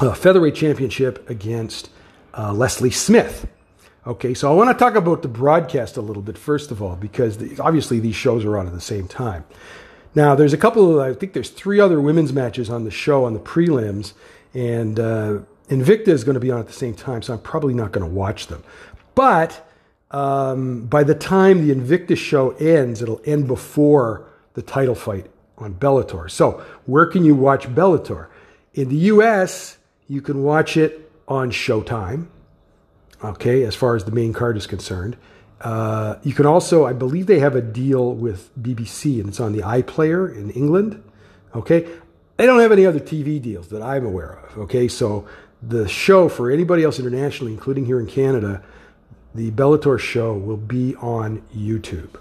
uh 0.00 0.14
featherweight 0.14 0.56
championship 0.56 1.28
against 1.30 1.90
uh, 2.34 2.52
Leslie 2.52 2.90
Smith. 2.90 3.46
Okay, 4.06 4.34
so 4.34 4.50
I 4.50 4.54
want 4.54 4.76
to 4.76 4.84
talk 4.84 4.94
about 4.94 5.22
the 5.22 5.28
broadcast 5.28 5.96
a 5.96 6.00
little 6.00 6.22
bit 6.22 6.38
first 6.38 6.70
of 6.70 6.82
all, 6.82 6.96
because 6.96 7.38
obviously 7.60 8.00
these 8.00 8.16
shows 8.16 8.44
are 8.44 8.56
on 8.56 8.66
at 8.66 8.72
the 8.72 8.80
same 8.80 9.06
time. 9.06 9.44
Now, 10.14 10.34
there's 10.34 10.52
a 10.52 10.58
couple 10.58 10.98
of, 10.98 11.06
I 11.06 11.16
think 11.16 11.32
there's 11.32 11.50
three 11.50 11.78
other 11.78 12.00
women's 12.00 12.32
matches 12.32 12.70
on 12.70 12.84
the 12.84 12.90
show 12.90 13.24
on 13.24 13.34
the 13.34 13.38
prelims, 13.38 14.14
and 14.54 14.98
uh, 14.98 15.38
Invicta 15.68 16.08
is 16.08 16.24
going 16.24 16.34
to 16.34 16.40
be 16.40 16.50
on 16.50 16.60
at 16.60 16.66
the 16.66 16.72
same 16.72 16.94
time, 16.94 17.22
so 17.22 17.34
I'm 17.34 17.40
probably 17.40 17.74
not 17.74 17.92
going 17.92 18.08
to 18.08 18.14
watch 18.14 18.46
them. 18.46 18.62
But 19.14 19.66
um, 20.10 20.86
by 20.86 21.04
the 21.04 21.14
time 21.14 21.66
the 21.66 21.74
Invicta 21.74 22.16
show 22.16 22.50
ends, 22.52 23.02
it'll 23.02 23.20
end 23.24 23.46
before 23.46 24.26
the 24.54 24.62
title 24.62 24.94
fight 24.94 25.26
on 25.58 25.74
Bellator. 25.74 26.30
So, 26.30 26.64
where 26.86 27.06
can 27.06 27.24
you 27.24 27.34
watch 27.34 27.68
Bellator? 27.68 28.28
In 28.74 28.88
the 28.88 28.96
US, 28.96 29.76
you 30.08 30.22
can 30.22 30.42
watch 30.42 30.76
it 30.76 31.10
on 31.26 31.50
Showtime, 31.50 32.28
okay, 33.22 33.64
as 33.64 33.74
far 33.74 33.96
as 33.96 34.04
the 34.04 34.12
main 34.12 34.32
card 34.32 34.56
is 34.56 34.66
concerned. 34.66 35.16
Uh, 35.60 36.16
you 36.22 36.32
can 36.32 36.46
also, 36.46 36.86
I 36.86 36.92
believe 36.92 37.26
they 37.26 37.40
have 37.40 37.56
a 37.56 37.60
deal 37.60 38.12
with 38.12 38.50
BBC 38.60 39.20
and 39.20 39.28
it's 39.28 39.40
on 39.40 39.52
the 39.52 39.62
iPlayer 39.62 40.34
in 40.34 40.50
England, 40.50 41.02
okay? 41.54 41.86
They 42.36 42.46
don't 42.46 42.60
have 42.60 42.70
any 42.70 42.86
other 42.86 43.00
TV 43.00 43.42
deals 43.42 43.68
that 43.68 43.82
I'm 43.82 44.06
aware 44.06 44.38
of, 44.38 44.58
okay? 44.58 44.86
So 44.86 45.26
the 45.62 45.88
show 45.88 46.28
for 46.28 46.50
anybody 46.50 46.84
else 46.84 46.98
internationally, 46.98 47.52
including 47.52 47.86
here 47.86 48.00
in 48.00 48.06
Canada, 48.06 48.62
the 49.34 49.50
Bellator 49.50 49.98
show 49.98 50.32
will 50.32 50.56
be 50.56 50.94
on 50.96 51.42
YouTube. 51.54 52.16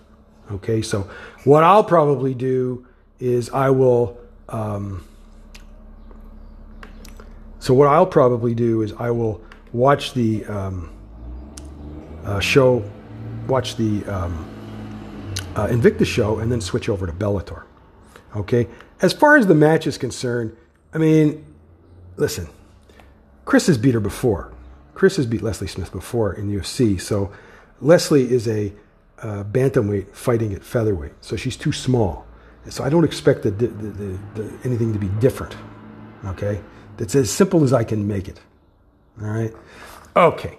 Okay, 0.52 0.82
so 0.82 1.10
what 1.44 1.64
I'll 1.64 1.84
probably 1.84 2.34
do 2.34 2.86
is 3.20 3.50
I 3.50 3.70
will. 3.70 4.18
Um, 4.50 5.06
so 7.60 7.74
what 7.74 7.88
I'll 7.88 8.06
probably 8.06 8.54
do 8.54 8.82
is 8.82 8.94
I 8.94 9.12
will 9.12 9.42
watch 9.74 10.14
the 10.14 10.46
um, 10.46 10.90
uh, 12.24 12.40
show, 12.40 12.90
watch 13.48 13.76
the 13.76 14.06
um, 14.06 14.48
uh, 15.56 15.68
Invicta 15.68 16.06
show, 16.06 16.40
and 16.40 16.52
then 16.52 16.62
switch 16.62 16.88
over 16.88 17.06
to 17.06 17.12
Bellator. 17.12 17.64
Okay. 18.36 18.68
As 19.02 19.14
far 19.14 19.38
as 19.38 19.48
the 19.48 19.56
match 19.56 19.86
is 19.86 19.98
concerned, 19.98 20.56
I 20.94 20.98
mean, 20.98 21.46
listen, 22.16 22.48
Cris 23.48 23.68
has 23.68 23.78
beat 23.78 23.94
her 23.94 24.02
before. 24.02 24.52
Cris 24.94 25.16
has 25.16 25.26
beat 25.26 25.42
Leslie 25.42 25.68
Smith 25.68 25.90
before 25.94 26.34
in 26.34 26.52
UFC. 26.52 27.00
So 27.00 27.32
Leslie 27.80 28.30
is 28.30 28.46
a 28.46 28.74
uh, 29.20 29.46
bantamweight 29.46 30.14
fighting 30.14 30.54
at 30.54 30.66
featherweight. 30.66 31.14
So 31.22 31.38
she's 31.38 31.56
too 31.56 31.72
small. 31.72 32.28
So 32.68 32.84
I 32.84 32.90
don't 32.90 33.06
expect 33.06 33.44
the, 33.44 33.52
the, 33.52 33.68
the, 33.68 34.54
anything 34.66 34.92
to 34.92 35.00
be 35.00 35.08
different. 35.22 35.56
Okay? 36.26 36.60
That's 36.98 37.16
as 37.16 37.32
simple 37.32 37.64
as 37.64 37.72
I 37.72 37.86
can 37.86 38.06
make 38.06 38.28
it. 38.28 38.42
All 39.22 39.30
right? 39.30 39.54
Okay. 40.18 40.58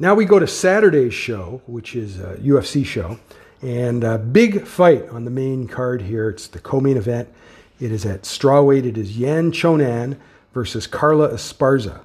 Now 0.00 0.16
we 0.16 0.24
go 0.24 0.40
to 0.40 0.48
Saturday's 0.48 1.14
show, 1.14 1.62
which 1.68 1.94
is 1.94 2.18
a 2.18 2.34
UFC 2.38 2.84
show. 2.84 3.20
And 3.62 4.02
a 4.02 4.18
big 4.18 4.66
fight 4.66 5.08
on 5.10 5.24
the 5.24 5.30
main 5.30 5.68
card 5.68 6.02
here. 6.02 6.28
It's 6.28 6.48
the 6.48 6.58
co 6.58 6.80
main 6.80 6.96
event. 6.96 7.32
It 7.78 7.92
is 7.92 8.04
at 8.04 8.22
strawweight. 8.22 8.84
It 8.84 8.98
is 8.98 9.16
Yan 9.16 9.52
Xiaonan 9.52 10.18
versus 10.54 10.86
Carla 10.86 11.28
Esparza. 11.28 12.00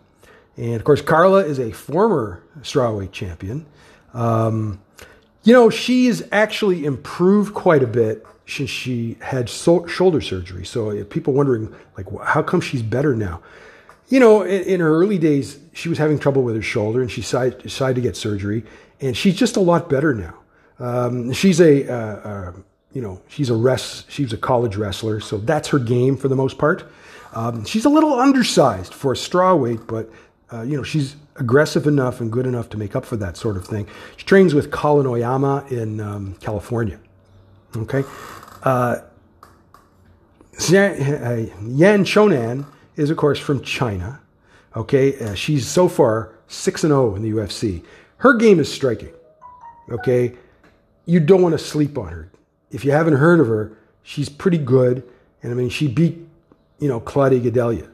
And 0.58 0.76
of 0.76 0.84
course, 0.84 1.02
Carla 1.02 1.46
is 1.46 1.60
a 1.60 1.72
former 1.72 2.44
strawweight 2.62 3.14
champion. 3.14 3.66
Um, 4.14 4.82
you 5.44 5.54
know, 5.54 5.70
she's 5.70 6.22
actually 6.32 6.84
improved 6.84 7.54
quite 7.54 7.82
a 7.82 7.88
bit 7.88 8.26
since 8.46 8.70
she 8.70 9.18
had 9.22 9.48
so- 9.48 9.86
shoulder 9.86 10.20
surgery. 10.20 10.66
So 10.66 11.04
people 11.06 11.34
wondering, 11.34 11.74
like, 11.96 12.08
how 12.26 12.42
come 12.42 12.60
she's 12.60 12.82
better 12.82 13.16
now? 13.16 13.42
You 14.10 14.20
know, 14.20 14.42
in, 14.42 14.64
in, 14.64 14.80
her 14.80 14.90
early 14.90 15.20
days, 15.20 15.60
she 15.72 15.88
was 15.88 16.00
having 16.00 16.18
trouble 16.18 16.42
with 16.42 16.56
her 16.56 16.62
shoulder, 16.62 17.02
and 17.02 17.12
she 17.12 17.22
decided, 17.22 17.62
decided 17.62 17.96
to 17.96 18.02
get 18.02 18.18
surgery, 18.18 18.66
and 19.00 19.16
she's 19.16 19.36
just 19.36 19.56
a 19.56 19.60
lot 19.60 19.88
better 19.88 20.16
now. 20.16 20.34
Um, 20.80 21.32
she's 21.32 21.62
a, 21.62 21.88
uh, 21.88 21.96
uh, 21.96 22.52
you 22.92 23.02
know, 23.02 23.22
she's 23.28 23.52
a 23.52 23.56
rest, 23.56 24.10
she's 24.10 24.34
a 24.34 24.38
college 24.38 24.76
wrestler, 24.76 25.20
so 25.20 25.38
that's 25.38 25.68
her 25.68 25.80
game 25.80 26.18
for 26.18 26.28
the 26.28 26.36
most 26.36 26.58
part. 26.58 26.92
Um, 27.34 27.66
she's 27.66 27.86
a 27.86 27.90
little 27.90 28.14
undersized 28.14 28.94
for 28.94 29.12
a 29.12 29.16
strawweight, 29.16 29.88
but 29.88 30.10
uh, 30.52 30.62
you 30.62 30.76
know 30.76 30.84
she's 30.84 31.16
aggressive 31.36 31.88
enough 31.88 32.22
and 32.22 32.32
good 32.32 32.46
enough 32.46 32.70
to 32.70 32.78
make 32.78 32.96
up 32.96 33.06
for 33.06 33.18
that 33.18 33.38
sort 33.38 33.56
of 33.56 33.66
thing. 33.66 33.88
She 34.18 34.26
trains 34.26 34.54
with 34.54 34.72
Colin 34.72 35.08
Oyama 35.08 35.66
in 35.70 36.00
um, 36.00 36.36
California. 36.42 37.00
Okay, 37.76 38.04
uh, 38.64 38.98
Yan 40.70 42.04
Xiaonan 42.04 42.66
is 42.96 43.10
of 43.10 43.18
course 43.18 43.40
from 43.40 43.62
China. 43.64 44.20
Okay, 44.76 45.20
uh, 45.20 45.34
she's 45.36 45.68
so 45.68 45.88
far 45.88 46.36
six 46.48 46.84
and 46.84 46.92
zero 46.92 47.12
oh 47.12 47.16
in 47.16 47.22
the 47.22 47.32
UFC. 47.32 47.84
Her 48.18 48.34
game 48.34 48.60
is 48.60 48.72
striking. 48.72 49.14
Okay, 49.92 50.36
you 51.06 51.20
don't 51.20 51.42
want 51.42 51.54
to 51.54 51.60
sleep 51.60 51.98
on 51.98 52.10
her. 52.10 52.32
If 52.72 52.86
you 52.86 52.92
haven't 52.92 53.16
heard 53.16 53.40
of 53.40 53.48
her, 53.48 53.78
she's 54.04 54.30
pretty 54.30 54.58
good. 54.58 55.04
And 55.42 55.52
I 55.52 55.56
mean, 55.56 55.70
she 55.70 55.88
beat 55.88 56.29
you 56.80 56.88
know, 56.88 57.00
Claudia 57.00 57.40
Gadelha. 57.40 57.90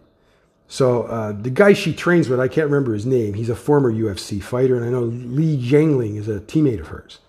So 0.67 1.03
uh, 1.03 1.31
the 1.31 1.49
guy 1.49 1.73
she 1.73 1.93
trains 1.93 2.27
with, 2.27 2.39
I 2.39 2.47
can't 2.47 2.65
remember 2.65 2.93
his 2.93 3.05
name. 3.05 3.33
He's 3.33 3.49
a 3.49 3.55
former 3.55 3.91
UFC 3.91 4.41
fighter, 4.41 4.75
and 4.75 4.85
I 4.85 4.89
know 4.89 5.03
Li 5.03 5.57
Jingliang 5.57 6.17
is 6.17 6.27
a 6.27 6.39
teammate 6.39 6.79
of 6.79 6.87
hers. 6.87 7.19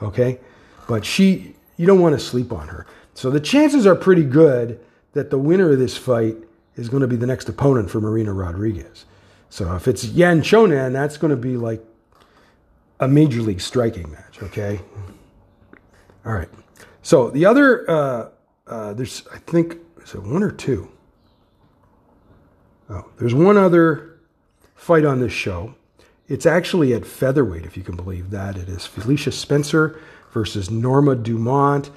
Okay, 0.00 0.40
but 0.88 1.04
she, 1.04 1.54
you 1.76 1.86
don't 1.86 2.00
want 2.00 2.18
to 2.18 2.18
sleep 2.18 2.52
on 2.52 2.68
her. 2.68 2.86
So 3.14 3.30
the 3.30 3.40
chances 3.40 3.86
are 3.86 3.94
pretty 3.94 4.24
good 4.24 4.80
that 5.12 5.30
the 5.30 5.38
winner 5.38 5.70
of 5.70 5.78
this 5.78 5.96
fight 5.96 6.36
is 6.76 6.88
going 6.88 7.02
to 7.02 7.06
be 7.06 7.16
the 7.16 7.26
next 7.26 7.48
opponent 7.48 7.90
for 7.90 8.00
Marina 8.00 8.32
Rodriguez. 8.32 9.04
So 9.50 9.74
if 9.76 9.86
it's 9.86 10.04
Yan 10.06 10.40
Xiaonan, 10.40 10.92
that's 10.92 11.18
going 11.18 11.30
to 11.30 11.36
be 11.36 11.56
like 11.58 11.84
a 13.00 13.06
major 13.06 13.42
league 13.42 13.60
striking 13.60 14.10
match. 14.10 14.42
Okay. 14.42 14.80
All 16.24 16.32
right. 16.32 16.48
So 17.02 17.30
the 17.30 17.44
other, 17.44 17.88
uh, 17.90 18.28
uh, 18.66 18.94
there's 18.94 19.26
I 19.32 19.38
think 19.38 19.76
is 20.04 20.14
it 20.14 20.22
one 20.22 20.42
or 20.42 20.50
two? 20.50 20.90
Oh, 22.90 23.08
there's 23.18 23.34
one 23.34 23.56
other 23.56 24.18
fight 24.74 25.04
on 25.04 25.20
this 25.20 25.32
show. 25.32 25.74
It's 26.28 26.46
actually 26.46 26.94
at 26.94 27.06
featherweight, 27.06 27.64
if 27.64 27.76
you 27.76 27.82
can 27.82 27.96
believe 27.96 28.30
that. 28.30 28.56
It 28.56 28.68
is 28.68 28.86
Felicia 28.86 29.32
Spencer 29.32 30.00
versus 30.32 30.70
Norma 30.70 31.14
Dumont. 31.14 31.90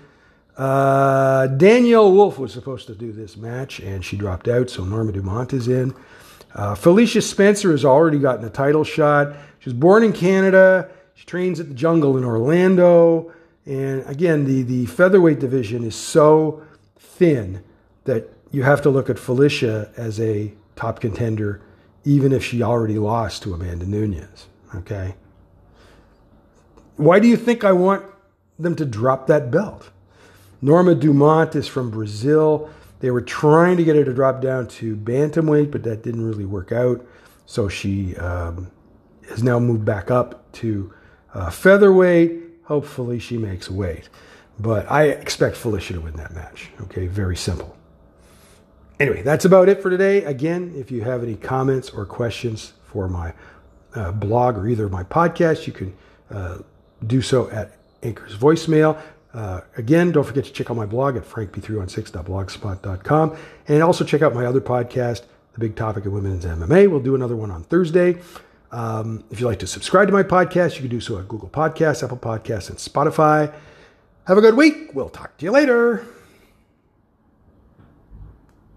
Uh, 0.57 1.47
Danyelle 1.47 2.13
Wolf 2.13 2.39
was 2.39 2.53
supposed 2.53 2.87
to 2.87 2.95
do 2.95 3.11
this 3.11 3.35
match, 3.35 3.79
and 3.79 4.03
she 4.05 4.15
dropped 4.15 4.47
out, 4.47 4.69
so 4.69 4.83
Norma 4.83 5.11
Dumont 5.11 5.53
is 5.53 5.67
in. 5.67 5.93
Uh, 6.53 6.75
Felicia 6.75 7.21
Spencer 7.21 7.71
has 7.71 7.83
already 7.83 8.19
gotten 8.19 8.45
a 8.45 8.49
title 8.49 8.83
shot. 8.83 9.35
She 9.59 9.69
was 9.69 9.73
born 9.73 10.03
in 10.03 10.13
Canada. 10.13 10.89
She 11.13 11.25
trains 11.25 11.59
at 11.59 11.67
the 11.67 11.73
Jungle 11.73 12.17
in 12.17 12.23
Orlando. 12.23 13.33
And 13.65 14.05
again, 14.07 14.45
the, 14.45 14.61
the 14.61 14.85
featherweight 14.85 15.39
division 15.39 15.83
is 15.83 15.95
so 15.95 16.63
thin 16.97 17.63
that 18.05 18.29
you 18.51 18.63
have 18.63 18.81
to 18.83 18.89
look 18.89 19.09
at 19.09 19.19
Felicia 19.19 19.91
as 19.97 20.19
a 20.19 20.53
top 20.75 20.99
contender, 20.99 21.61
even 22.03 22.31
if 22.31 22.43
she 22.43 22.63
already 22.63 22.97
lost 22.97 23.43
to 23.43 23.53
Amanda 23.53 23.85
Nunes. 23.85 24.47
Okay. 24.73 25.15
Why 26.95 27.19
do 27.19 27.27
you 27.27 27.37
think 27.37 27.63
I 27.63 27.73
want 27.73 28.05
them 28.57 28.75
to 28.75 28.85
drop 28.85 29.27
that 29.27 29.51
belt? 29.51 29.89
Norma 30.61 30.95
Dumont 30.95 31.55
is 31.55 31.67
from 31.67 31.91
Brazil. 31.91 32.69
They 32.99 33.11
were 33.11 33.21
trying 33.21 33.77
to 33.77 33.83
get 33.83 33.95
her 33.95 34.05
to 34.05 34.13
drop 34.13 34.41
down 34.41 34.67
to 34.67 34.95
bantamweight, 34.95 35.71
but 35.71 35.83
that 35.83 36.03
didn't 36.03 36.25
really 36.25 36.45
work 36.45 36.71
out. 36.71 37.05
So 37.45 37.67
she 37.67 38.15
um, 38.17 38.71
has 39.29 39.43
now 39.43 39.59
moved 39.59 39.85
back 39.85 40.09
up 40.09 40.51
to 40.53 40.93
uh, 41.33 41.49
featherweight. 41.49 42.41
Hopefully, 42.63 43.19
she 43.19 43.37
makes 43.37 43.69
weight. 43.69 44.09
But 44.59 44.89
I 44.89 45.09
expect 45.09 45.57
Felicia 45.57 45.93
to 45.93 46.01
win 46.01 46.15
that 46.15 46.33
match. 46.33 46.69
Okay, 46.81 47.07
very 47.07 47.35
simple. 47.35 47.74
Anyway, 48.99 49.21
that's 49.21 49.45
about 49.45 49.69
it 49.69 49.81
for 49.81 49.89
today. 49.89 50.23
Again, 50.23 50.73
if 50.75 50.91
you 50.91 51.01
have 51.01 51.23
any 51.23 51.35
comments 51.35 51.89
or 51.89 52.05
questions 52.05 52.73
for 52.85 53.09
my 53.09 53.33
uh, 53.93 54.11
blog 54.11 54.57
or 54.57 54.67
either 54.67 54.87
my 54.87 55.03
podcast, 55.03 55.67
you 55.67 55.73
can 55.73 55.93
uh, 56.31 56.59
do 57.05 57.21
so 57.21 57.49
at 57.49 57.73
Anchor's 58.03 58.37
voicemail. 58.37 58.97
Uh, 59.33 59.59
again, 59.75 60.13
don't 60.13 60.23
forget 60.23 60.45
to 60.45 60.53
check 60.53 60.71
out 60.71 60.77
my 60.77 60.85
blog 60.85 61.17
at 61.17 61.25
frankb316.blogspot.com 61.25 63.37
and 63.67 63.83
also 63.83 64.05
check 64.05 64.21
out 64.21 64.33
my 64.33 64.45
other 64.45 64.61
podcast, 64.61 65.23
The 65.53 65.59
Big 65.59 65.75
Topic 65.75 66.05
of 66.05 66.13
Women's 66.13 66.45
MMA. 66.45 66.89
We'll 66.89 67.01
do 67.01 67.15
another 67.15 67.35
one 67.35 67.51
on 67.51 67.63
Thursday. 67.63 68.21
Um, 68.71 69.25
if 69.29 69.41
you'd 69.41 69.47
like 69.47 69.59
to 69.59 69.67
subscribe 69.67 70.07
to 70.07 70.13
my 70.13 70.23
podcast, 70.23 70.75
you 70.75 70.81
can 70.81 70.89
do 70.89 71.01
so 71.01 71.19
at 71.19 71.27
Google 71.27 71.49
Podcasts, 71.49 72.01
Apple 72.01 72.17
Podcasts, 72.17 72.69
and 72.69 72.77
Spotify. 72.77 73.53
Have 74.27 74.37
a 74.37 74.41
good 74.41 74.55
week. 74.55 74.91
We'll 74.93 75.09
talk 75.09 75.35
to 75.37 75.45
you 75.45 75.51
later. 75.51 76.05